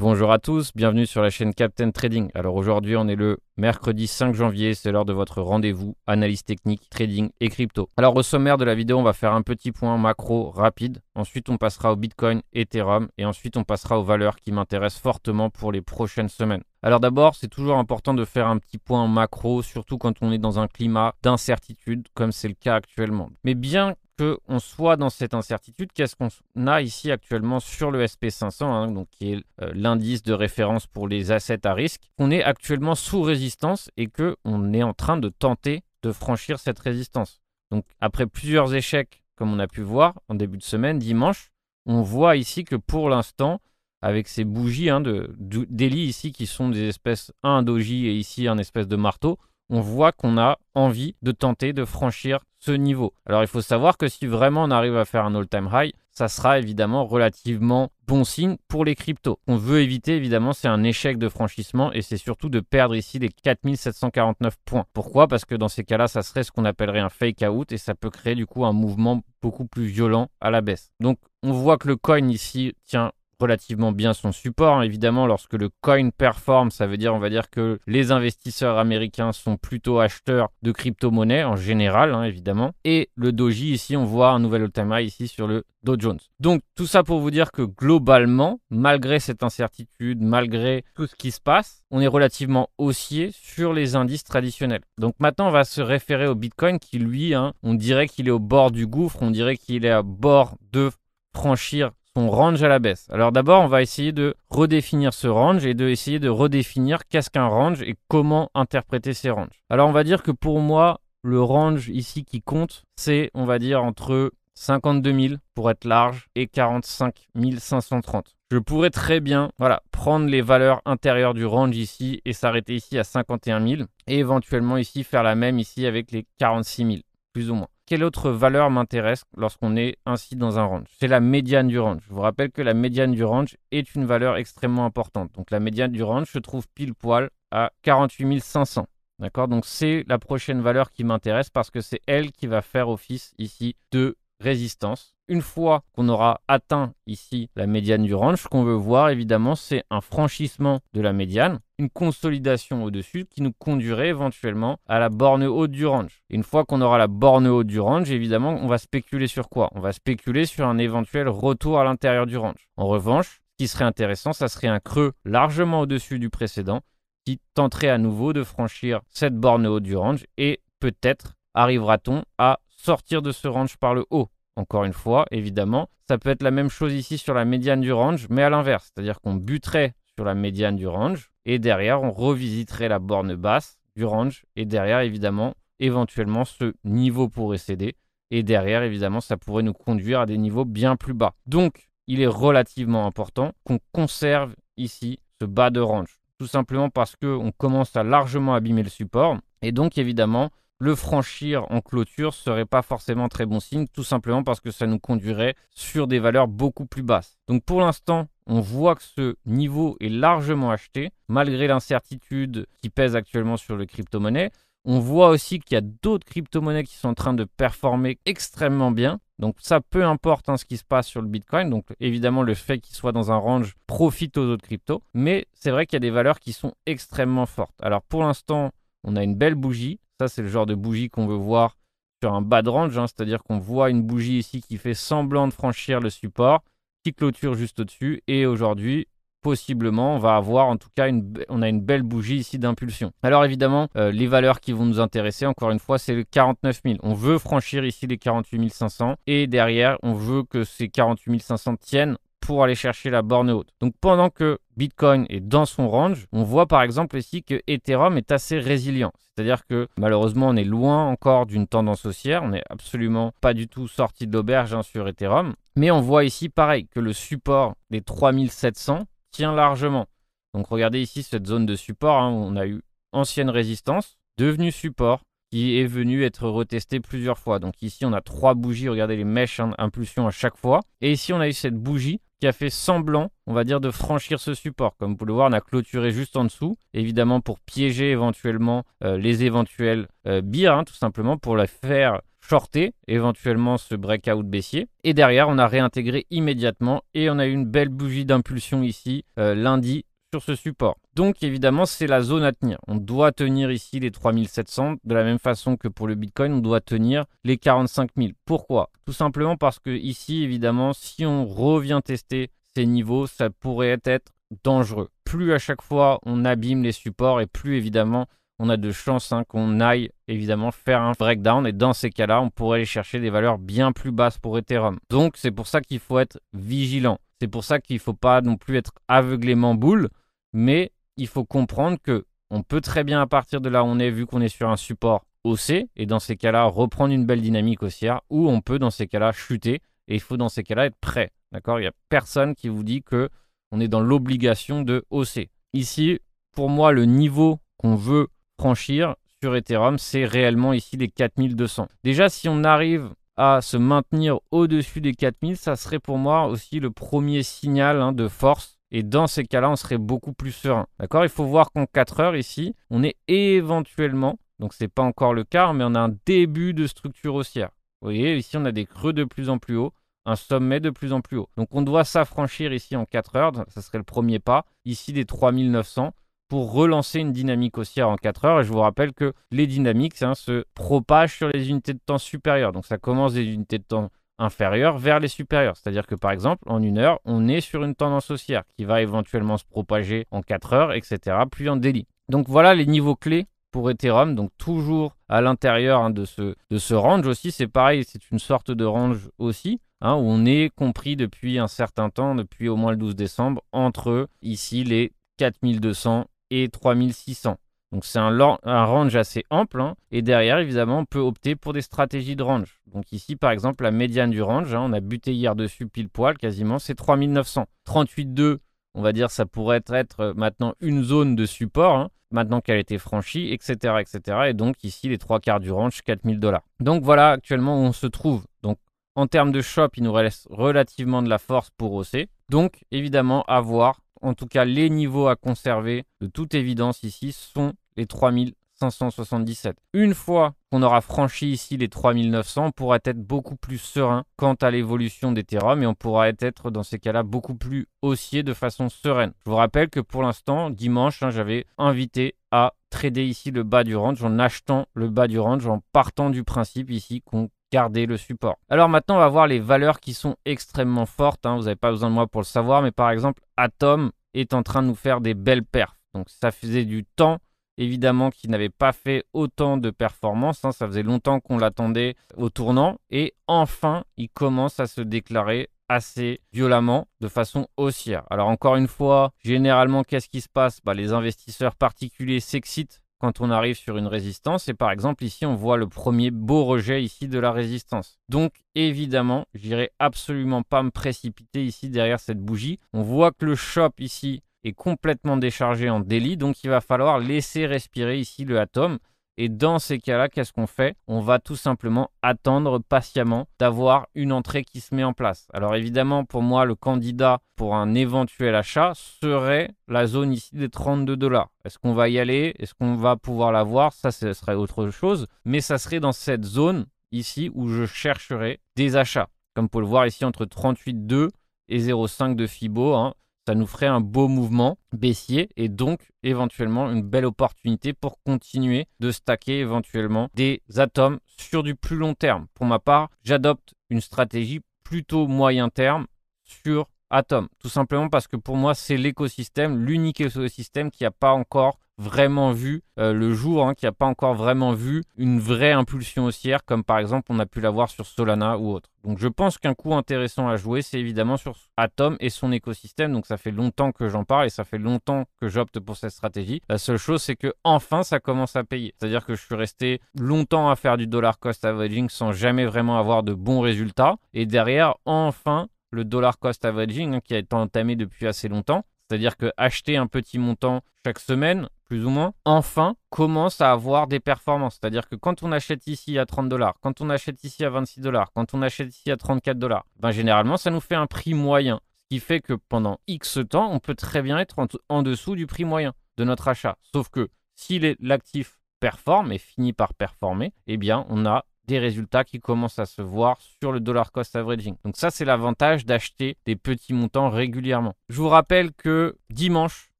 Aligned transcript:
Bonjour 0.00 0.30
à 0.30 0.38
tous, 0.38 0.70
bienvenue 0.76 1.06
sur 1.06 1.22
la 1.22 1.28
chaîne 1.28 1.52
Captain 1.52 1.90
Trading. 1.90 2.30
Alors 2.32 2.54
aujourd'hui 2.54 2.94
on 2.96 3.08
est 3.08 3.16
le 3.16 3.38
mercredi 3.56 4.06
5 4.06 4.32
janvier, 4.32 4.74
c'est 4.74 4.92
l'heure 4.92 5.04
de 5.04 5.12
votre 5.12 5.42
rendez-vous 5.42 5.96
analyse 6.06 6.44
technique, 6.44 6.88
trading 6.88 7.30
et 7.40 7.48
crypto. 7.48 7.90
Alors 7.96 8.14
au 8.14 8.22
sommaire 8.22 8.58
de 8.58 8.64
la 8.64 8.76
vidéo 8.76 8.98
on 8.98 9.02
va 9.02 9.12
faire 9.12 9.32
un 9.32 9.42
petit 9.42 9.72
point 9.72 9.98
macro 9.98 10.50
rapide, 10.50 11.02
ensuite 11.16 11.48
on 11.48 11.56
passera 11.56 11.92
au 11.92 11.96
Bitcoin, 11.96 12.42
Ethereum 12.52 13.08
et 13.18 13.24
ensuite 13.24 13.56
on 13.56 13.64
passera 13.64 13.98
aux 13.98 14.04
valeurs 14.04 14.36
qui 14.36 14.52
m'intéressent 14.52 15.02
fortement 15.02 15.50
pour 15.50 15.72
les 15.72 15.82
prochaines 15.82 16.28
semaines. 16.28 16.62
Alors 16.82 17.00
d'abord 17.00 17.34
c'est 17.34 17.48
toujours 17.48 17.78
important 17.78 18.14
de 18.14 18.24
faire 18.24 18.46
un 18.46 18.58
petit 18.58 18.78
point 18.78 19.06
macro, 19.08 19.62
surtout 19.62 19.98
quand 19.98 20.22
on 20.22 20.30
est 20.32 20.38
dans 20.38 20.58
un 20.58 20.68
climat 20.68 21.14
d'incertitude 21.22 22.06
comme 22.14 22.32
c'est 22.32 22.48
le 22.48 22.54
cas 22.54 22.76
actuellement. 22.76 23.30
Mais 23.44 23.54
bien 23.54 23.94
qu'on 24.18 24.58
soit 24.58 24.96
dans 24.96 25.10
cette 25.10 25.32
incertitude, 25.32 25.92
qu'est-ce 25.92 26.16
qu'on 26.16 26.66
a 26.66 26.82
ici 26.82 27.10
actuellement 27.10 27.60
sur 27.60 27.90
le 27.90 28.04
SP500, 28.04 28.64
hein, 28.64 29.04
qui 29.10 29.32
est 29.32 29.44
euh, 29.62 29.70
l'indice 29.74 30.22
de 30.22 30.32
référence 30.32 30.86
pour 30.86 31.06
les 31.06 31.30
assets 31.30 31.66
à 31.66 31.72
risque, 31.72 32.10
On 32.18 32.30
est 32.30 32.42
actuellement 32.42 32.96
sous 32.96 33.22
résistance 33.22 33.90
et 33.96 34.08
qu'on 34.08 34.72
est 34.72 34.82
en 34.82 34.92
train 34.92 35.18
de 35.18 35.28
tenter 35.28 35.82
de 36.02 36.12
franchir 36.12 36.58
cette 36.58 36.78
résistance. 36.78 37.40
Donc 37.70 37.84
après 38.00 38.26
plusieurs 38.26 38.74
échecs, 38.74 39.22
comme 39.36 39.52
on 39.52 39.58
a 39.58 39.68
pu 39.68 39.82
voir 39.82 40.14
en 40.28 40.34
début 40.34 40.58
de 40.58 40.64
semaine, 40.64 40.98
dimanche, 40.98 41.50
on 41.86 42.02
voit 42.02 42.36
ici 42.36 42.64
que 42.64 42.76
pour 42.76 43.08
l'instant, 43.08 43.60
avec 44.02 44.28
ces 44.28 44.44
bougies 44.44 44.90
hein, 44.90 45.00
de, 45.00 45.34
ici 45.80 46.32
qui 46.32 46.46
sont 46.46 46.68
des 46.68 46.88
espèces, 46.88 47.32
un 47.42 47.62
doji 47.62 48.06
et 48.06 48.14
ici 48.14 48.48
un 48.48 48.58
espèce 48.58 48.88
de 48.88 48.96
marteau, 48.96 49.38
on 49.70 49.80
voit 49.80 50.12
qu'on 50.12 50.38
a 50.38 50.58
envie 50.74 51.14
de 51.22 51.32
tenter 51.32 51.72
de 51.72 51.84
franchir 51.84 52.40
ce 52.58 52.72
niveau. 52.72 53.12
Alors 53.26 53.42
il 53.42 53.48
faut 53.48 53.60
savoir 53.60 53.96
que 53.96 54.08
si 54.08 54.26
vraiment 54.26 54.64
on 54.64 54.70
arrive 54.70 54.96
à 54.96 55.04
faire 55.04 55.24
un 55.24 55.34
all-time 55.34 55.68
high, 55.72 55.92
ça 56.10 56.26
sera 56.26 56.58
évidemment 56.58 57.04
relativement 57.04 57.90
bon 58.08 58.24
signe 58.24 58.56
pour 58.66 58.84
les 58.84 58.96
cryptos. 58.96 59.38
On 59.46 59.56
veut 59.56 59.80
éviter 59.80 60.16
évidemment 60.16 60.52
c'est 60.52 60.66
un 60.66 60.82
échec 60.82 61.16
de 61.18 61.28
franchissement 61.28 61.92
et 61.92 62.02
c'est 62.02 62.16
surtout 62.16 62.48
de 62.48 62.58
perdre 62.58 62.96
ici 62.96 63.20
les 63.20 63.28
4749 63.28 64.56
points. 64.64 64.86
Pourquoi? 64.92 65.28
Parce 65.28 65.44
que 65.44 65.54
dans 65.54 65.68
ces 65.68 65.84
cas-là, 65.84 66.08
ça 66.08 66.22
serait 66.22 66.42
ce 66.42 66.50
qu'on 66.50 66.64
appellerait 66.64 66.98
un 66.98 67.08
fake 67.08 67.44
out 67.48 67.70
et 67.70 67.78
ça 67.78 67.94
peut 67.94 68.10
créer 68.10 68.34
du 68.34 68.46
coup 68.46 68.64
un 68.64 68.72
mouvement 68.72 69.22
beaucoup 69.42 69.66
plus 69.66 69.86
violent 69.86 70.28
à 70.40 70.50
la 70.50 70.60
baisse. 70.60 70.90
Donc 70.98 71.18
on 71.44 71.52
voit 71.52 71.76
que 71.76 71.86
le 71.86 71.94
coin 71.94 72.26
ici 72.28 72.74
tient 72.84 73.12
relativement 73.40 73.92
bien 73.92 74.12
son 74.12 74.32
support. 74.32 74.78
Hein. 74.78 74.82
Évidemment, 74.82 75.26
lorsque 75.26 75.54
le 75.54 75.70
coin 75.80 76.10
performe, 76.10 76.70
ça 76.70 76.86
veut 76.86 76.96
dire, 76.96 77.14
on 77.14 77.18
va 77.18 77.30
dire 77.30 77.50
que 77.50 77.78
les 77.86 78.12
investisseurs 78.12 78.78
américains 78.78 79.32
sont 79.32 79.56
plutôt 79.56 80.00
acheteurs 80.00 80.48
de 80.62 80.72
crypto-monnaies 80.72 81.44
en 81.44 81.56
général, 81.56 82.14
hein, 82.14 82.24
évidemment. 82.24 82.72
Et 82.84 83.10
le 83.14 83.32
doji, 83.32 83.72
ici, 83.72 83.96
on 83.96 84.04
voit 84.04 84.30
un 84.30 84.38
nouvel 84.38 84.62
all-time 84.62 84.92
high 84.92 85.06
ici 85.06 85.28
sur 85.28 85.46
le 85.46 85.64
Dow 85.84 85.96
Jones. 85.98 86.18
Donc, 86.40 86.62
tout 86.74 86.86
ça 86.86 87.02
pour 87.02 87.20
vous 87.20 87.30
dire 87.30 87.52
que 87.52 87.62
globalement, 87.62 88.60
malgré 88.70 89.20
cette 89.20 89.42
incertitude, 89.42 90.20
malgré 90.20 90.84
tout 90.94 91.06
ce 91.06 91.14
qui 91.14 91.30
se 91.30 91.40
passe, 91.40 91.82
on 91.90 92.00
est 92.00 92.06
relativement 92.06 92.68
haussier 92.78 93.30
sur 93.32 93.72
les 93.72 93.96
indices 93.96 94.24
traditionnels. 94.24 94.82
Donc 94.98 95.14
maintenant, 95.18 95.48
on 95.48 95.52
va 95.52 95.64
se 95.64 95.80
référer 95.80 96.26
au 96.26 96.34
Bitcoin 96.34 96.78
qui, 96.78 96.98
lui, 96.98 97.34
hein, 97.34 97.52
on 97.62 97.74
dirait 97.74 98.08
qu'il 98.08 98.28
est 98.28 98.32
au 98.32 98.38
bord 98.38 98.70
du 98.70 98.86
gouffre, 98.86 99.22
on 99.22 99.30
dirait 99.30 99.56
qu'il 99.56 99.84
est 99.84 99.90
à 99.90 100.02
bord 100.02 100.56
de 100.72 100.90
franchir 101.34 101.92
range 102.26 102.64
à 102.64 102.68
la 102.68 102.80
baisse. 102.80 103.06
Alors 103.10 103.30
d'abord, 103.30 103.62
on 103.62 103.68
va 103.68 103.82
essayer 103.82 104.10
de 104.10 104.34
redéfinir 104.50 105.14
ce 105.14 105.28
range 105.28 105.64
et 105.64 105.74
de 105.74 105.88
essayer 105.88 106.18
de 106.18 106.28
redéfinir 106.28 107.06
qu'est-ce 107.08 107.30
qu'un 107.30 107.46
range 107.46 107.82
et 107.82 107.94
comment 108.08 108.50
interpréter 108.54 109.14
ces 109.14 109.30
ranges. 109.30 109.62
Alors 109.70 109.88
on 109.88 109.92
va 109.92 110.02
dire 110.02 110.24
que 110.24 110.32
pour 110.32 110.58
moi, 110.60 111.00
le 111.22 111.40
range 111.40 111.88
ici 111.88 112.24
qui 112.24 112.42
compte, 112.42 112.82
c'est 112.96 113.30
on 113.34 113.44
va 113.44 113.60
dire 113.60 113.84
entre 113.84 114.32
52 114.54 115.28
000 115.28 115.34
pour 115.54 115.70
être 115.70 115.84
large 115.84 116.28
et 116.34 116.48
45 116.48 117.28
530. 117.58 118.34
Je 118.50 118.58
pourrais 118.58 118.90
très 118.90 119.20
bien 119.20 119.52
voilà, 119.58 119.82
prendre 119.92 120.26
les 120.26 120.40
valeurs 120.40 120.82
intérieures 120.84 121.34
du 121.34 121.44
range 121.46 121.76
ici 121.76 122.20
et 122.24 122.32
s'arrêter 122.32 122.74
ici 122.74 122.98
à 122.98 123.04
51 123.04 123.64
000 123.66 123.82
et 124.06 124.18
éventuellement 124.18 124.76
ici 124.76 125.04
faire 125.04 125.22
la 125.22 125.34
même 125.34 125.58
ici 125.58 125.86
avec 125.86 126.10
les 126.10 126.26
46 126.38 126.86
000, 126.86 126.96
plus 127.32 127.50
ou 127.50 127.54
moins 127.54 127.68
quelle 127.88 128.04
autre 128.04 128.30
valeur 128.30 128.70
m'intéresse 128.70 129.24
lorsqu'on 129.34 129.74
est 129.74 129.96
ainsi 130.04 130.36
dans 130.36 130.58
un 130.58 130.64
range 130.64 130.88
C'est 131.00 131.08
la 131.08 131.20
médiane 131.20 131.68
du 131.68 131.78
range. 131.78 132.02
Je 132.06 132.12
vous 132.12 132.20
rappelle 132.20 132.50
que 132.50 132.60
la 132.60 132.74
médiane 132.74 133.12
du 133.12 133.24
range 133.24 133.56
est 133.70 133.94
une 133.94 134.04
valeur 134.04 134.36
extrêmement 134.36 134.84
importante. 134.84 135.32
Donc 135.34 135.50
la 135.50 135.58
médiane 135.58 135.90
du 135.90 136.02
range 136.02 136.30
se 136.30 136.38
trouve 136.38 136.66
pile 136.74 136.94
poil 136.94 137.30
à 137.50 137.70
48 137.80 138.40
500. 138.40 138.86
D'accord? 139.20 139.48
Donc 139.48 139.64
c'est 139.64 140.04
la 140.06 140.18
prochaine 140.18 140.60
valeur 140.60 140.92
qui 140.92 141.02
m'intéresse 141.02 141.48
parce 141.48 141.70
que 141.70 141.80
c'est 141.80 142.00
elle 142.06 142.30
qui 142.30 142.46
va 142.46 142.60
faire 142.60 142.90
office 142.90 143.32
ici 143.38 143.74
de 143.90 144.16
résistance. 144.40 145.14
Une 145.28 145.42
fois 145.42 145.82
qu'on 145.92 146.08
aura 146.08 146.40
atteint 146.48 146.94
ici 147.06 147.50
la 147.54 147.66
médiane 147.66 148.04
du 148.04 148.14
range, 148.14 148.42
ce 148.42 148.48
qu'on 148.48 148.64
veut 148.64 148.72
voir 148.72 149.10
évidemment, 149.10 149.54
c'est 149.54 149.84
un 149.90 150.00
franchissement 150.00 150.80
de 150.94 151.00
la 151.02 151.12
médiane, 151.12 151.60
une 151.78 151.90
consolidation 151.90 152.82
au-dessus 152.82 153.26
qui 153.26 153.42
nous 153.42 153.52
conduirait 153.52 154.08
éventuellement 154.08 154.78
à 154.86 154.98
la 154.98 155.10
borne 155.10 155.44
haute 155.44 155.70
du 155.70 155.86
range. 155.86 156.22
une 156.30 156.42
fois 156.42 156.64
qu'on 156.64 156.80
aura 156.80 156.96
la 156.98 157.08
borne 157.08 157.46
haute 157.46 157.66
du 157.66 157.78
range, 157.80 158.10
évidemment, 158.10 158.58
on 158.62 158.68
va 158.68 158.78
spéculer 158.78 159.26
sur 159.26 159.48
quoi? 159.48 159.70
On 159.74 159.80
va 159.80 159.92
spéculer 159.92 160.46
sur 160.46 160.66
un 160.66 160.78
éventuel 160.78 161.28
retour 161.28 161.78
à 161.78 161.84
l'intérieur 161.84 162.26
du 162.26 162.38
range. 162.38 162.68
En 162.76 162.86
revanche, 162.86 163.40
ce 163.52 163.64
qui 163.64 163.68
serait 163.68 163.84
intéressant, 163.84 164.32
ça 164.32 164.48
serait 164.48 164.68
un 164.68 164.80
creux 164.80 165.12
largement 165.24 165.80
au-dessus 165.80 166.18
du 166.18 166.30
précédent 166.30 166.80
qui 167.26 167.40
tenterait 167.52 167.90
à 167.90 167.98
nouveau 167.98 168.32
de 168.32 168.42
franchir 168.42 169.00
cette 169.08 169.34
borne 169.34 169.66
haute 169.66 169.82
du 169.82 169.96
range 169.96 170.24
et 170.38 170.60
peut-être 170.80 171.34
arrivera-t-on 171.52 172.22
à 172.38 172.60
sortir 172.88 173.20
de 173.20 173.32
ce 173.32 173.48
range 173.48 173.76
par 173.76 173.94
le 173.94 174.06
haut. 174.08 174.28
Encore 174.56 174.84
une 174.84 174.94
fois, 174.94 175.26
évidemment, 175.30 175.90
ça 176.08 176.16
peut 176.16 176.30
être 176.30 176.42
la 176.42 176.50
même 176.50 176.70
chose 176.70 176.94
ici 176.94 177.18
sur 177.18 177.34
la 177.34 177.44
médiane 177.44 177.82
du 177.82 177.92
range, 177.92 178.28
mais 178.30 178.42
à 178.42 178.48
l'inverse, 178.48 178.90
c'est-à-dire 178.90 179.20
qu'on 179.20 179.34
buterait 179.34 179.94
sur 180.14 180.24
la 180.24 180.34
médiane 180.34 180.76
du 180.76 180.86
range 180.86 181.30
et 181.44 181.58
derrière 181.58 182.02
on 182.02 182.12
revisiterait 182.12 182.88
la 182.88 182.98
borne 182.98 183.34
basse 183.34 183.76
du 183.94 184.06
range 184.06 184.46
et 184.56 184.64
derrière 184.64 185.00
évidemment 185.00 185.52
éventuellement 185.80 186.46
ce 186.46 186.72
niveau 186.82 187.28
pourrait 187.28 187.58
céder 187.58 187.94
et 188.30 188.42
derrière 188.42 188.82
évidemment 188.82 189.20
ça 189.20 189.36
pourrait 189.36 189.62
nous 189.62 189.74
conduire 189.74 190.20
à 190.20 190.26
des 190.26 190.38
niveaux 190.38 190.64
bien 190.64 190.96
plus 190.96 191.14
bas. 191.14 191.34
Donc 191.46 191.90
il 192.06 192.22
est 192.22 192.26
relativement 192.26 193.06
important 193.06 193.52
qu'on 193.64 193.80
conserve 193.92 194.54
ici 194.78 195.20
ce 195.42 195.44
bas 195.44 195.68
de 195.68 195.80
range 195.80 196.18
tout 196.38 196.46
simplement 196.46 196.88
parce 196.88 197.16
qu'on 197.16 197.52
commence 197.52 197.94
à 197.96 198.02
largement 198.02 198.54
abîmer 198.54 198.82
le 198.82 198.88
support 198.88 199.36
et 199.60 199.72
donc 199.72 199.98
évidemment 199.98 200.48
le 200.80 200.94
franchir 200.94 201.66
en 201.70 201.80
clôture 201.80 202.34
serait 202.34 202.64
pas 202.64 202.82
forcément 202.82 203.28
très 203.28 203.46
bon 203.46 203.60
signe, 203.60 203.86
tout 203.88 204.04
simplement 204.04 204.44
parce 204.44 204.60
que 204.60 204.70
ça 204.70 204.86
nous 204.86 204.98
conduirait 204.98 205.54
sur 205.74 206.06
des 206.06 206.20
valeurs 206.20 206.48
beaucoup 206.48 206.86
plus 206.86 207.02
basses. 207.02 207.36
Donc 207.48 207.64
pour 207.64 207.80
l'instant, 207.80 208.28
on 208.46 208.60
voit 208.60 208.94
que 208.94 209.02
ce 209.02 209.36
niveau 209.44 209.96
est 210.00 210.08
largement 210.08 210.70
acheté, 210.70 211.10
malgré 211.28 211.66
l'incertitude 211.66 212.66
qui 212.80 212.90
pèse 212.90 213.16
actuellement 213.16 213.56
sur 213.56 213.76
le 213.76 213.86
crypto-monnaie. 213.86 214.50
On 214.84 215.00
voit 215.00 215.28
aussi 215.28 215.58
qu'il 215.58 215.74
y 215.74 215.78
a 215.78 215.82
d'autres 215.82 216.24
crypto-monnaies 216.24 216.84
qui 216.84 216.94
sont 216.94 217.08
en 217.08 217.14
train 217.14 217.34
de 217.34 217.44
performer 217.44 218.18
extrêmement 218.24 218.90
bien. 218.90 219.18
Donc 219.38 219.56
ça, 219.58 219.80
peu 219.80 220.04
importe 220.04 220.48
hein, 220.48 220.56
ce 220.56 220.64
qui 220.64 220.76
se 220.76 220.84
passe 220.84 221.06
sur 221.06 221.20
le 221.20 221.28
Bitcoin. 221.28 221.68
Donc 221.68 221.86
évidemment, 222.00 222.42
le 222.42 222.54
fait 222.54 222.78
qu'il 222.78 222.94
soit 222.94 223.12
dans 223.12 223.30
un 223.30 223.36
range 223.36 223.74
profite 223.86 224.38
aux 224.38 224.44
autres 224.44 224.64
cryptos. 224.64 225.02
Mais 225.12 225.46
c'est 225.52 225.72
vrai 225.72 225.84
qu'il 225.84 225.96
y 225.96 225.98
a 225.98 226.00
des 226.00 226.10
valeurs 226.10 226.40
qui 226.40 226.52
sont 226.52 226.72
extrêmement 226.86 227.46
fortes. 227.46 227.78
Alors 227.82 228.02
pour 228.02 228.22
l'instant, 228.22 228.70
on 229.04 229.16
a 229.16 229.22
une 229.22 229.34
belle 229.34 229.56
bougie. 229.56 229.98
Ça, 230.18 230.28
c'est 230.28 230.42
le 230.42 230.48
genre 230.48 230.66
de 230.66 230.74
bougie 230.74 231.10
qu'on 231.10 231.26
veut 231.26 231.36
voir 231.36 231.76
sur 232.22 232.34
un 232.34 232.42
bas 232.42 232.62
de 232.62 232.68
range, 232.68 232.98
hein. 232.98 233.06
c'est-à-dire 233.06 233.42
qu'on 233.44 233.58
voit 233.58 233.90
une 233.90 234.02
bougie 234.02 234.38
ici 234.38 234.60
qui 234.60 234.76
fait 234.76 234.94
semblant 234.94 235.46
de 235.46 235.52
franchir 235.52 236.00
le 236.00 236.10
support, 236.10 236.64
qui 237.04 237.14
clôture 237.14 237.54
juste 237.54 237.78
au-dessus, 237.78 238.22
et 238.26 238.44
aujourd'hui, 238.44 239.06
possiblement, 239.40 240.16
on 240.16 240.18
va 240.18 240.34
avoir 240.34 240.66
en 240.66 240.76
tout 240.76 240.88
cas 240.94 241.08
une, 241.08 241.32
on 241.48 241.62
a 241.62 241.68
une 241.68 241.80
belle 241.80 242.02
bougie 242.02 242.36
ici 242.36 242.58
d'impulsion. 242.58 243.12
Alors 243.22 243.44
évidemment, 243.44 243.88
euh, 243.96 244.10
les 244.10 244.26
valeurs 244.26 244.60
qui 244.60 244.72
vont 244.72 244.84
nous 244.84 244.98
intéresser, 244.98 245.46
encore 245.46 245.70
une 245.70 245.78
fois, 245.78 245.98
c'est 245.98 246.14
le 246.14 246.24
49 246.24 246.80
000. 246.84 246.96
On 247.02 247.14
veut 247.14 247.38
franchir 247.38 247.84
ici 247.84 248.06
les 248.06 248.18
48 248.18 248.70
500 248.70 249.16
et 249.28 249.46
derrière, 249.46 249.98
on 250.02 250.12
veut 250.12 250.42
que 250.42 250.64
ces 250.64 250.88
48 250.88 251.40
500 251.40 251.76
tiennent 251.76 252.16
pour 252.48 252.64
aller 252.64 252.74
chercher 252.74 253.10
la 253.10 253.20
borne 253.20 253.50
haute. 253.50 253.68
Donc 253.78 253.92
pendant 254.00 254.30
que 254.30 254.58
Bitcoin 254.74 255.26
est 255.28 255.40
dans 255.40 255.66
son 255.66 255.86
range, 255.90 256.24
on 256.32 256.44
voit 256.44 256.64
par 256.64 256.80
exemple 256.80 257.18
ici 257.18 257.42
que 257.42 257.60
Ethereum 257.66 258.16
est 258.16 258.32
assez 258.32 258.58
résilient. 258.58 259.12
C'est-à-dire 259.20 259.66
que 259.66 259.86
malheureusement 259.98 260.48
on 260.48 260.56
est 260.56 260.64
loin 260.64 261.04
encore 261.08 261.44
d'une 261.44 261.66
tendance 261.66 262.06
haussière, 262.06 262.42
on 262.42 262.48
n'est 262.48 262.64
absolument 262.70 263.34
pas 263.42 263.52
du 263.52 263.68
tout 263.68 263.86
sorti 263.86 264.26
de 264.26 264.32
l'auberge 264.32 264.72
hein, 264.72 264.82
sur 264.82 265.06
Ethereum. 265.06 265.56
Mais 265.76 265.90
on 265.90 266.00
voit 266.00 266.24
ici 266.24 266.48
pareil 266.48 266.86
que 266.86 267.00
le 267.00 267.12
support 267.12 267.74
des 267.90 268.00
3700 268.00 269.00
tient 269.30 269.52
largement. 269.52 270.06
Donc 270.54 270.68
regardez 270.68 271.02
ici 271.02 271.22
cette 271.22 271.46
zone 271.46 271.66
de 271.66 271.76
support, 271.76 272.16
hein, 272.16 272.30
on 272.30 272.56
a 272.56 272.66
eu 272.66 272.80
ancienne 273.12 273.50
résistance, 273.50 274.16
devenue 274.38 274.72
support, 274.72 275.20
qui 275.50 275.78
est 275.78 275.86
venu 275.86 276.24
être 276.24 276.48
retesté 276.48 277.00
plusieurs 277.00 277.38
fois. 277.38 277.58
Donc 277.58 277.82
ici 277.82 278.06
on 278.06 278.14
a 278.14 278.22
trois 278.22 278.54
bougies, 278.54 278.88
regardez 278.88 279.16
les 279.16 279.24
mèches 279.24 279.60
hein, 279.60 279.74
impulsion 279.76 280.26
à 280.26 280.30
chaque 280.30 280.56
fois. 280.56 280.80
Et 281.02 281.12
ici 281.12 281.34
on 281.34 281.40
a 281.40 281.48
eu 281.48 281.52
cette 281.52 281.76
bougie 281.76 282.22
qui 282.40 282.46
a 282.46 282.52
fait 282.52 282.70
semblant, 282.70 283.30
on 283.46 283.52
va 283.52 283.64
dire, 283.64 283.80
de 283.80 283.90
franchir 283.90 284.40
ce 284.40 284.54
support. 284.54 284.96
Comme 284.96 285.12
vous 285.12 285.16
pouvez 285.16 285.28
le 285.28 285.34
voir, 285.34 285.48
on 285.50 285.52
a 285.52 285.60
clôturé 285.60 286.10
juste 286.10 286.36
en 286.36 286.44
dessous, 286.44 286.76
évidemment 286.94 287.40
pour 287.40 287.60
piéger 287.60 288.10
éventuellement 288.10 288.84
euh, 289.04 289.16
les 289.16 289.44
éventuels 289.44 290.08
euh, 290.26 290.42
hein, 290.66 290.84
tout 290.84 290.94
simplement 290.94 291.36
pour 291.36 291.56
la 291.56 291.66
faire 291.66 292.20
shorté 292.40 292.94
éventuellement 293.08 293.76
ce 293.76 293.94
breakout 293.94 294.42
baissier. 294.44 294.86
Et 295.04 295.14
derrière, 295.14 295.48
on 295.48 295.58
a 295.58 295.66
réintégré 295.66 296.26
immédiatement 296.30 297.02
et 297.14 297.28
on 297.30 297.38
a 297.38 297.46
eu 297.46 297.52
une 297.52 297.66
belle 297.66 297.88
bougie 297.88 298.24
d'impulsion 298.24 298.82
ici 298.82 299.24
euh, 299.38 299.54
lundi 299.54 300.04
sur 300.32 300.42
ce 300.42 300.54
support. 300.54 300.96
Donc 301.14 301.42
évidemment, 301.42 301.86
c'est 301.86 302.06
la 302.06 302.20
zone 302.20 302.44
à 302.44 302.52
tenir. 302.52 302.78
On 302.86 302.96
doit 302.96 303.32
tenir 303.32 303.70
ici 303.70 303.98
les 304.00 304.10
3700 304.10 304.96
de 305.02 305.14
la 305.14 305.24
même 305.24 305.38
façon 305.38 305.76
que 305.76 305.88
pour 305.88 306.06
le 306.06 306.14
Bitcoin, 306.14 306.52
on 306.52 306.58
doit 306.58 306.80
tenir 306.80 307.24
les 307.44 307.56
45 307.56 308.10
000. 308.16 308.30
Pourquoi? 308.44 308.90
Tout 309.06 309.12
simplement 309.12 309.56
parce 309.56 309.78
que 309.78 309.90
ici, 309.90 310.42
évidemment, 310.42 310.92
si 310.92 311.24
on 311.24 311.46
revient 311.46 312.00
tester 312.04 312.50
ces 312.76 312.86
niveaux, 312.86 313.26
ça 313.26 313.50
pourrait 313.50 314.00
être 314.04 314.32
dangereux. 314.64 315.08
Plus 315.24 315.52
à 315.52 315.58
chaque 315.58 315.82
fois 315.82 316.20
on 316.24 316.44
abîme 316.44 316.82
les 316.82 316.92
supports 316.92 317.40
et 317.40 317.46
plus 317.46 317.76
évidemment 317.76 318.26
on 318.58 318.70
a 318.70 318.76
de 318.76 318.90
chances 318.90 319.30
hein, 319.32 319.44
qu'on 319.44 319.78
aille 319.78 320.10
évidemment 320.26 320.72
faire 320.72 321.00
un 321.02 321.12
breakdown 321.12 321.66
et 321.66 321.72
dans 321.72 321.92
ces 321.92 322.10
cas-là 322.10 322.40
on 322.40 322.50
pourrait 322.50 322.78
aller 322.78 322.86
chercher 322.86 323.20
des 323.20 323.30
valeurs 323.30 323.58
bien 323.58 323.92
plus 323.92 324.10
basses 324.10 324.38
pour 324.38 324.58
Ethereum. 324.58 324.98
Donc 325.10 325.36
c'est 325.36 325.50
pour 325.50 325.66
ça 325.66 325.80
qu'il 325.80 326.00
faut 326.00 326.18
être 326.18 326.40
vigilant. 326.54 327.18
C'est 327.40 327.48
pour 327.48 327.64
ça 327.64 327.78
qu'il 327.78 327.96
ne 327.96 328.00
faut 328.00 328.14
pas 328.14 328.40
non 328.40 328.56
plus 328.56 328.76
être 328.76 328.92
aveuglément 329.06 329.74
boule, 329.74 330.08
mais 330.52 330.92
il 331.16 331.28
faut 331.28 331.44
comprendre 331.44 331.98
que 332.02 332.24
on 332.50 332.62
peut 332.62 332.80
très 332.80 333.04
bien 333.04 333.20
à 333.20 333.26
partir 333.26 333.60
de 333.60 333.68
là 333.68 333.84
où 333.84 333.86
on 333.86 333.98
est 333.98 334.10
vu 334.10 334.26
qu'on 334.26 334.40
est 334.40 334.48
sur 334.48 334.70
un 334.70 334.76
support 334.76 335.26
haussé 335.44 335.88
et 335.96 336.06
dans 336.06 336.18
ces 336.18 336.36
cas-là 336.36 336.64
reprendre 336.64 337.12
une 337.12 337.26
belle 337.26 337.42
dynamique 337.42 337.82
haussière 337.82 338.22
ou 338.30 338.48
on 338.48 338.60
peut 338.60 338.78
dans 338.78 338.90
ces 338.90 339.06
cas-là 339.06 339.32
chuter 339.32 339.82
et 340.08 340.14
il 340.14 340.20
faut 340.20 340.36
dans 340.36 340.48
ces 340.48 340.62
cas-là 340.62 340.86
être 340.86 340.96
prêt. 340.96 341.30
D'accord? 341.52 341.78
Il 341.78 341.82
n'y 341.82 341.88
a 341.88 341.92
personne 342.08 342.54
qui 342.54 342.68
vous 342.68 342.82
dit 342.82 343.02
que 343.02 343.28
on 343.70 343.80
est 343.80 343.88
dans 343.88 344.00
l'obligation 344.00 344.82
de 344.82 345.04
hausser. 345.10 345.50
Ici, 345.74 346.20
pour 346.52 346.70
moi, 346.70 346.92
le 346.92 347.04
niveau 347.04 347.60
qu'on 347.76 347.94
veut 347.94 348.28
franchir 348.58 349.14
sur 349.42 349.54
Ethereum, 349.54 349.98
c'est 349.98 350.24
réellement 350.24 350.72
ici 350.72 350.96
les 350.96 351.08
4200. 351.08 351.88
Déjà, 352.02 352.28
si 352.28 352.48
on 352.48 352.64
arrive 352.64 353.10
à 353.38 353.60
se 353.62 353.76
maintenir 353.76 354.40
au-dessus 354.50 355.00
des 355.00 355.14
4000, 355.14 355.56
ça 355.56 355.76
serait 355.76 356.00
pour 356.00 356.18
moi 356.18 356.46
aussi 356.46 356.80
le 356.80 356.90
premier 356.90 357.42
signal 357.42 358.02
hein, 358.02 358.12
de 358.12 358.28
force. 358.28 358.78
Et 358.90 359.02
dans 359.02 359.26
ces 359.26 359.44
cas-là, 359.44 359.70
on 359.70 359.76
serait 359.76 359.98
beaucoup 359.98 360.32
plus 360.32 360.52
serein. 360.52 360.86
D'accord? 360.98 361.24
Il 361.24 361.30
faut 361.30 361.44
voir 361.44 361.70
qu'en 361.70 361.86
4 361.86 362.20
heures 362.20 362.36
ici, 362.36 362.74
on 362.90 363.02
est 363.02 363.16
éventuellement, 363.28 364.38
donc 364.58 364.74
ce 364.74 364.84
n'est 364.84 364.88
pas 364.88 365.02
encore 365.02 365.34
le 365.34 365.44
cas, 365.44 365.72
mais 365.72 365.84
on 365.84 365.94
a 365.94 366.00
un 366.00 366.14
début 366.26 366.74
de 366.74 366.86
structure 366.86 367.34
haussière. 367.34 367.70
Vous 368.00 368.06
voyez, 368.06 368.36
ici, 368.36 368.56
on 368.56 368.64
a 368.64 368.72
des 368.72 368.86
creux 368.86 369.12
de 369.12 369.24
plus 369.24 369.50
en 369.50 369.58
plus 369.58 369.76
hauts 369.76 369.92
un 370.28 370.36
sommet 370.36 370.78
de 370.78 370.90
plus 370.90 371.14
en 371.14 371.22
plus 371.22 371.38
haut. 371.38 371.48
Donc 371.56 371.68
on 371.72 371.80
doit 371.80 372.04
s'affranchir 372.04 372.74
ici 372.74 372.96
en 372.96 373.06
4 373.06 373.36
heures, 373.36 373.52
ça 373.68 373.80
serait 373.80 373.96
le 373.96 374.04
premier 374.04 374.38
pas, 374.38 374.66
ici 374.84 375.14
des 375.14 375.24
3900 375.24 376.12
pour 376.48 376.72
relancer 376.72 377.20
une 377.20 377.32
dynamique 377.32 377.78
haussière 377.78 378.08
en 378.08 378.16
4 378.16 378.44
heures. 378.44 378.60
Et 378.60 378.64
je 378.64 378.72
vous 378.72 378.80
rappelle 378.80 379.12
que 379.12 379.32
les 379.50 379.66
dynamiques 379.66 380.20
hein, 380.22 380.34
se 380.34 380.64
propagent 380.74 381.36
sur 381.36 381.48
les 381.48 381.70
unités 381.70 381.92
de 381.92 382.00
temps 382.04 382.18
supérieures. 382.18 382.72
Donc 382.72 382.86
ça 382.86 382.98
commence 382.98 383.34
des 383.34 383.44
unités 383.44 383.78
de 383.78 383.84
temps 383.84 384.10
inférieures 384.38 384.98
vers 384.98 385.20
les 385.20 385.28
supérieures. 385.28 385.76
C'est-à-dire 385.76 386.06
que 386.06 386.14
par 386.14 386.30
exemple, 386.30 386.62
en 386.66 386.82
une 386.82 386.98
heure, 386.98 387.20
on 387.24 387.48
est 387.48 387.60
sur 387.60 387.84
une 387.84 387.94
tendance 387.94 388.30
haussière 388.30 388.62
qui 388.76 388.84
va 388.84 389.02
éventuellement 389.02 389.56
se 389.56 389.64
propager 389.64 390.26
en 390.30 390.42
4 390.42 390.72
heures, 390.72 390.92
etc., 390.92 391.36
puis 391.50 391.68
en 391.68 391.76
délit. 391.76 392.06
Donc 392.28 392.48
voilà 392.48 392.74
les 392.74 392.86
niveaux 392.86 393.16
clés 393.16 393.46
pour 393.70 393.90
Ethereum, 393.90 394.34
donc 394.34 394.50
toujours 394.56 395.16
à 395.28 395.40
l'intérieur 395.40 396.00
hein, 396.00 396.10
de, 396.10 396.24
ce, 396.24 396.54
de 396.70 396.78
ce 396.78 396.94
range 396.94 397.26
aussi. 397.26 397.50
C'est 397.50 397.66
pareil, 397.66 398.04
c'est 398.04 398.30
une 398.30 398.38
sorte 398.38 398.70
de 398.70 398.84
range 398.84 399.28
aussi. 399.38 399.80
Hein, 400.00 400.14
où 400.14 400.20
on 400.20 400.46
est 400.46 400.70
compris 400.76 401.16
depuis 401.16 401.58
un 401.58 401.66
certain 401.66 402.08
temps, 402.08 402.36
depuis 402.36 402.68
au 402.68 402.76
moins 402.76 402.92
le 402.92 402.96
12 402.96 403.16
décembre, 403.16 403.62
entre 403.72 404.28
ici 404.42 404.84
les 404.84 405.12
4200 405.38 406.26
et 406.50 406.68
3600. 406.68 407.58
Donc 407.92 408.04
c'est 408.04 408.18
un, 408.18 408.84
range 408.84 409.16
assez 409.16 409.44
ample. 409.50 409.80
Hein, 409.80 409.94
et 410.10 410.22
derrière, 410.22 410.58
évidemment, 410.58 410.98
on 410.98 411.04
peut 411.04 411.18
opter 411.18 411.56
pour 411.56 411.72
des 411.72 411.80
stratégies 411.80 412.36
de 412.36 412.42
range. 412.42 412.80
Donc 412.86 413.12
ici, 413.12 413.36
par 413.36 413.50
exemple, 413.50 413.84
la 413.84 413.90
médiane 413.90 414.30
du 414.30 414.42
range, 414.42 414.74
hein, 414.74 414.82
on 414.82 414.92
a 414.92 415.00
buté 415.00 415.32
hier 415.32 415.56
dessus 415.56 415.86
pile 415.86 416.08
poil 416.08 416.36
quasiment, 416.36 416.78
c'est 416.78 416.94
3900. 416.94 417.66
38,2, 417.86 418.58
on 418.94 419.02
va 419.02 419.12
dire, 419.12 419.30
ça 419.30 419.46
pourrait 419.46 419.82
être 419.90 420.20
euh, 420.20 420.34
maintenant 420.34 420.74
une 420.80 421.02
zone 421.02 421.34
de 421.34 421.46
support. 421.46 422.10
maintenant 422.30 422.60
qu'elle 422.60 422.76
a 422.76 422.80
été 422.80 422.98
franchie, 422.98 423.52
etc., 423.52 423.94
etc. 424.00 424.48
Et 424.48 424.54
donc 424.54 424.84
ici, 424.84 425.08
les 425.08 425.16
trois 425.16 425.40
quarts 425.40 425.60
du 425.60 425.72
range, 425.72 426.02
4000 426.02 426.38
dollars. 426.38 426.64
Donc 426.80 427.02
voilà 427.02 427.30
actuellement 427.30 427.80
où 427.80 427.84
on 427.86 427.92
se 427.92 428.06
trouve. 428.06 428.44
Donc 428.62 428.76
en 429.18 429.26
termes 429.26 429.50
de 429.50 429.62
shop, 429.62 429.88
il 429.96 430.04
nous 430.04 430.12
reste 430.12 430.46
relativement 430.48 431.22
de 431.22 431.28
la 431.28 431.38
force 431.38 431.70
pour 431.76 431.92
hausser. 431.94 432.28
Donc, 432.50 432.84
évidemment, 432.92 433.42
à 433.48 433.60
voir. 433.60 434.00
En 434.22 434.34
tout 434.34 434.46
cas, 434.46 434.64
les 434.64 434.90
niveaux 434.90 435.28
à 435.28 435.36
conserver, 435.36 436.04
de 436.20 436.26
toute 436.26 436.54
évidence, 436.54 437.02
ici, 437.02 437.32
sont 437.32 437.72
les 437.96 438.06
3577. 438.06 439.76
Une 439.92 440.14
fois 440.14 440.54
qu'on 440.70 440.82
aura 440.82 441.00
franchi 441.00 441.50
ici 441.50 441.76
les 441.76 441.88
3900, 441.88 442.66
on 442.66 442.70
pourra 442.70 442.96
être 443.04 443.18
beaucoup 443.18 443.56
plus 443.56 443.78
serein 443.78 444.24
quant 444.36 444.54
à 444.54 444.70
l'évolution 444.70 445.32
d'Ethereum 445.32 445.82
et 445.82 445.86
on 445.86 445.94
pourra 445.94 446.28
être 446.28 446.70
dans 446.70 446.82
ces 446.82 446.98
cas-là 446.98 447.22
beaucoup 447.22 447.54
plus 447.54 447.86
haussier 448.02 448.42
de 448.42 448.54
façon 448.54 448.88
sereine. 448.88 449.32
Je 449.44 449.50
vous 449.50 449.56
rappelle 449.56 449.90
que 449.90 450.00
pour 450.00 450.22
l'instant, 450.22 450.70
dimanche, 450.70 451.22
hein, 451.22 451.30
j'avais 451.30 451.66
invité 451.76 452.34
à 452.50 452.74
trader 452.90 453.24
ici 453.24 453.50
le 453.50 453.62
bas 453.62 453.84
du 453.84 453.96
range 453.96 454.22
en 454.22 454.38
achetant 454.38 454.86
le 454.94 455.10
bas 455.10 455.28
du 455.28 455.38
range 455.38 455.66
en 455.66 455.82
partant 455.92 456.30
du 456.30 456.44
principe 456.44 456.90
ici 456.90 457.22
qu'on 457.22 457.50
garder 457.72 458.06
le 458.06 458.16
support. 458.16 458.56
Alors 458.68 458.88
maintenant, 458.88 459.16
on 459.16 459.20
va 459.20 459.28
voir 459.28 459.46
les 459.46 459.60
valeurs 459.60 460.00
qui 460.00 460.14
sont 460.14 460.36
extrêmement 460.44 461.06
fortes. 461.06 461.46
Hein. 461.46 461.56
Vous 461.56 461.64
n'avez 461.64 461.76
pas 461.76 461.90
besoin 461.90 462.08
de 462.08 462.14
moi 462.14 462.26
pour 462.26 462.40
le 462.40 462.46
savoir, 462.46 462.82
mais 462.82 462.92
par 462.92 463.10
exemple, 463.10 463.42
Atom 463.56 464.10
est 464.34 464.54
en 464.54 464.62
train 464.62 464.82
de 464.82 464.88
nous 464.88 464.94
faire 464.94 465.20
des 465.20 465.34
belles 465.34 465.64
perfs. 465.64 465.96
Donc 466.14 466.28
ça 466.28 466.50
faisait 466.50 466.84
du 466.84 467.04
temps, 467.04 467.38
évidemment, 467.76 468.30
qu'il 468.30 468.50
n'avait 468.50 468.68
pas 468.70 468.92
fait 468.92 469.24
autant 469.32 469.76
de 469.76 469.90
performances. 469.90 470.64
Hein. 470.64 470.72
Ça 470.72 470.86
faisait 470.86 471.02
longtemps 471.02 471.40
qu'on 471.40 471.58
l'attendait 471.58 472.14
au 472.36 472.50
tournant. 472.50 472.98
Et 473.10 473.34
enfin, 473.46 474.04
il 474.16 474.28
commence 474.28 474.80
à 474.80 474.86
se 474.86 475.00
déclarer 475.00 475.68
assez 475.88 476.40
violemment 476.52 477.08
de 477.20 477.28
façon 477.28 477.66
haussière. 477.76 478.24
Alors 478.30 478.48
encore 478.48 478.76
une 478.76 478.88
fois, 478.88 479.32
généralement, 479.42 480.04
qu'est-ce 480.04 480.28
qui 480.28 480.40
se 480.40 480.48
passe? 480.48 480.80
Bah, 480.84 480.94
Les 480.94 481.12
investisseurs 481.12 481.74
particuliers 481.74 482.40
s'excitent 482.40 483.00
quand 483.18 483.40
on 483.40 483.50
arrive 483.50 483.76
sur 483.76 483.96
une 483.96 484.06
résistance. 484.06 484.68
Et 484.68 484.74
par 484.74 484.90
exemple, 484.90 485.24
ici, 485.24 485.46
on 485.46 485.54
voit 485.54 485.76
le 485.76 485.88
premier 485.88 486.30
beau 486.30 486.64
rejet 486.64 487.02
ici 487.02 487.28
de 487.28 487.38
la 487.38 487.52
résistance. 487.52 488.18
Donc, 488.28 488.52
évidemment, 488.74 489.46
j'irai 489.54 489.90
absolument 489.98 490.62
pas 490.62 490.82
me 490.82 490.90
précipiter 490.90 491.64
ici 491.64 491.90
derrière 491.90 492.20
cette 492.20 492.40
bougie. 492.40 492.78
On 492.92 493.02
voit 493.02 493.32
que 493.32 493.44
le 493.44 493.54
shop 493.54 493.92
ici 493.98 494.42
est 494.64 494.72
complètement 494.72 495.36
déchargé 495.36 495.90
en 495.90 496.00
délit. 496.00 496.36
Donc, 496.36 496.62
il 496.64 496.70
va 496.70 496.80
falloir 496.80 497.18
laisser 497.18 497.66
respirer 497.66 498.18
ici 498.18 498.44
le 498.44 498.58
atome. 498.58 498.98
Et 499.40 499.48
dans 499.48 499.78
ces 499.78 499.98
cas-là, 499.98 500.28
qu'est-ce 500.28 500.52
qu'on 500.52 500.66
fait? 500.66 500.96
On 501.06 501.20
va 501.20 501.38
tout 501.38 501.54
simplement 501.54 502.10
attendre 502.22 502.80
patiemment 502.80 503.46
d'avoir 503.60 504.08
une 504.16 504.32
entrée 504.32 504.64
qui 504.64 504.80
se 504.80 504.92
met 504.96 505.04
en 505.04 505.12
place. 505.12 505.46
Alors 505.54 505.76
évidemment, 505.76 506.24
pour 506.24 506.42
moi, 506.42 506.64
le 506.64 506.74
candidat 506.74 507.38
pour 507.54 507.76
un 507.76 507.94
éventuel 507.94 508.56
achat 508.56 508.94
serait 508.96 509.70
la 509.86 510.08
zone 510.08 510.32
ici 510.32 510.56
des 510.56 510.68
32 510.68 511.16
dollars. 511.16 511.50
Est-ce 511.64 511.78
qu'on 511.78 511.94
va 511.94 512.08
y 512.08 512.18
aller? 512.18 512.52
Est-ce 512.58 512.74
qu'on 512.74 512.96
va 512.96 513.14
pouvoir 513.14 513.52
la 513.52 513.62
voir? 513.62 513.92
Ça, 513.92 514.10
ce 514.10 514.32
serait 514.32 514.56
autre 514.56 514.90
chose. 514.90 515.28
Mais 515.44 515.60
ça 515.60 515.78
serait 515.78 516.00
dans 516.00 516.10
cette 516.10 516.44
zone 516.44 516.86
ici 517.12 517.48
où 517.54 517.68
je 517.68 517.86
chercherai 517.86 518.58
des 518.74 518.96
achats. 518.96 519.28
Comme 519.54 519.66
vous 519.66 519.68
pouvez 519.68 519.84
le 519.84 519.88
voir 519.88 520.06
ici, 520.08 520.24
entre 520.24 520.46
38,2 520.46 521.28
et 521.68 521.78
0,5 521.78 522.34
de 522.34 522.46
FIBO. 522.48 522.92
Hein 522.94 523.14
ça 523.48 523.54
nous 523.54 523.66
ferait 523.66 523.86
un 523.86 524.02
beau 524.02 524.28
mouvement 524.28 524.76
baissier 524.92 525.48
et 525.56 525.70
donc 525.70 526.02
éventuellement 526.22 526.90
une 526.90 527.00
belle 527.00 527.24
opportunité 527.24 527.94
pour 527.94 528.20
continuer 528.22 528.88
de 529.00 529.10
stacker 529.10 529.60
éventuellement 529.60 530.28
des 530.34 530.60
atomes 530.76 531.18
sur 531.24 531.62
du 531.62 531.74
plus 531.74 531.96
long 531.96 532.12
terme. 532.12 532.46
Pour 532.52 532.66
ma 532.66 532.78
part, 532.78 533.08
j'adopte 533.24 533.72
une 533.88 534.02
stratégie 534.02 534.60
plutôt 534.84 535.26
moyen 535.26 535.70
terme 535.70 536.06
sur 536.44 536.90
Atom. 537.10 537.48
Tout 537.58 537.68
simplement 537.68 538.08
parce 538.08 538.26
que 538.26 538.36
pour 538.36 538.56
moi, 538.56 538.74
c'est 538.74 538.96
l'écosystème, 538.96 539.84
l'unique 539.84 540.20
écosystème 540.20 540.90
qui 540.90 541.04
n'a 541.04 541.10
pas 541.10 541.32
encore 541.32 541.78
vraiment 541.98 542.52
vu 542.52 542.82
euh, 542.98 543.12
le 543.12 543.34
jour, 543.34 543.66
hein, 543.66 543.74
qui 543.74 543.84
n'a 543.84 543.92
pas 543.92 544.06
encore 544.06 544.34
vraiment 544.34 544.72
vu 544.72 545.02
une 545.16 545.40
vraie 545.40 545.72
impulsion 545.72 546.26
haussière, 546.26 546.64
comme 546.64 546.84
par 546.84 546.98
exemple 546.98 547.26
on 547.30 547.38
a 547.40 547.46
pu 547.46 547.60
l'avoir 547.60 547.90
sur 547.90 548.06
Solana 548.06 548.56
ou 548.56 548.72
autre. 548.72 548.88
Donc 549.04 549.18
je 549.18 549.28
pense 549.28 549.58
qu'un 549.58 549.74
coup 549.74 549.94
intéressant 549.94 550.48
à 550.48 550.56
jouer, 550.56 550.82
c'est 550.82 551.00
évidemment 551.00 551.36
sur 551.36 551.56
Atom 551.76 552.16
et 552.20 552.30
son 552.30 552.52
écosystème. 552.52 553.12
Donc 553.12 553.26
ça 553.26 553.36
fait 553.36 553.50
longtemps 553.50 553.92
que 553.92 554.08
j'en 554.08 554.24
parle 554.24 554.46
et 554.46 554.50
ça 554.50 554.64
fait 554.64 554.78
longtemps 554.78 555.24
que 555.40 555.48
j'opte 555.48 555.80
pour 555.80 555.96
cette 555.96 556.12
stratégie. 556.12 556.62
La 556.68 556.78
seule 556.78 556.98
chose, 556.98 557.22
c'est 557.22 557.36
que 557.36 557.52
enfin 557.64 558.02
ça 558.02 558.20
commence 558.20 558.54
à 558.54 558.64
payer. 558.64 558.94
C'est-à-dire 558.98 559.26
que 559.26 559.34
je 559.34 559.44
suis 559.44 559.56
resté 559.56 560.00
longtemps 560.14 560.70
à 560.70 560.76
faire 560.76 560.96
du 560.96 561.06
dollar 561.06 561.38
cost 561.38 561.64
averaging 561.64 562.08
sans 562.08 562.32
jamais 562.32 562.64
vraiment 562.64 562.98
avoir 562.98 563.22
de 563.22 563.34
bons 563.34 563.60
résultats. 563.60 564.16
Et 564.34 564.46
derrière, 564.46 564.94
enfin, 565.04 565.68
le 565.90 566.04
dollar 566.04 566.38
cost 566.38 566.64
averaging 566.64 567.14
hein, 567.14 567.20
qui 567.20 567.34
a 567.34 567.38
été 567.38 567.54
entamé 567.54 567.96
depuis 567.96 568.26
assez 568.26 568.48
longtemps, 568.48 568.84
c'est-à-dire 569.08 569.36
que 569.36 569.52
acheter 569.56 569.96
un 569.96 570.06
petit 570.06 570.38
montant 570.38 570.82
chaque 571.04 571.18
semaine, 571.18 571.68
plus 571.88 572.04
ou 572.04 572.10
moins, 572.10 572.34
enfin 572.44 572.96
commence 573.08 573.60
à 573.60 573.72
avoir 573.72 574.06
des 574.06 574.20
performances. 574.20 574.78
C'est-à-dire 574.80 575.08
que 575.08 575.16
quand 575.16 575.42
on 575.42 575.52
achète 575.52 575.86
ici 575.86 576.18
à 576.18 576.26
30 576.26 576.48
dollars, 576.48 576.74
quand 576.82 577.00
on 577.00 577.08
achète 577.08 577.42
ici 577.44 577.64
à 577.64 577.70
26 577.70 578.00
dollars, 578.00 578.30
quand 578.34 578.52
on 578.52 578.60
achète 578.60 578.94
ici 578.94 579.10
à 579.10 579.16
34 579.16 579.58
dollars, 579.58 579.86
ben 579.98 580.10
généralement 580.10 580.58
ça 580.58 580.70
nous 580.70 580.80
fait 580.80 580.94
un 580.94 581.06
prix 581.06 581.34
moyen. 581.34 581.80
Ce 581.96 582.04
qui 582.14 582.20
fait 582.20 582.40
que 582.40 582.52
pendant 582.52 583.00
X 583.06 583.38
temps, 583.48 583.70
on 583.72 583.80
peut 583.80 583.94
très 583.94 584.22
bien 584.22 584.38
être 584.38 584.56
en, 584.88 585.02
dessous 585.02 585.34
du 585.34 585.46
prix 585.46 585.64
moyen 585.64 585.92
de 586.16 586.24
notre 586.24 586.48
achat. 586.48 586.76
Sauf 586.92 587.08
que 587.08 587.28
si 587.54 587.80
l'actif 588.00 588.58
performe 588.80 589.32
et 589.32 589.38
finit 589.38 589.72
par 589.72 589.94
performer, 589.94 590.52
eh 590.66 590.76
bien 590.76 591.06
on 591.08 591.26
a 591.26 591.44
des 591.68 591.78
résultats 591.78 592.24
qui 592.24 592.40
commencent 592.40 592.78
à 592.78 592.86
se 592.86 593.02
voir 593.02 593.38
sur 593.60 593.70
le 593.70 593.78
dollar 593.78 594.10
cost 594.10 594.34
averaging. 594.34 594.74
Donc 594.84 594.96
ça, 594.96 595.10
c'est 595.10 595.26
l'avantage 595.26 595.84
d'acheter 595.84 596.36
des 596.46 596.56
petits 596.56 596.94
montants 596.94 597.28
régulièrement. 597.28 597.94
Je 598.08 598.16
vous 598.16 598.28
rappelle 598.28 598.72
que 598.72 599.16
dimanche 599.30 599.90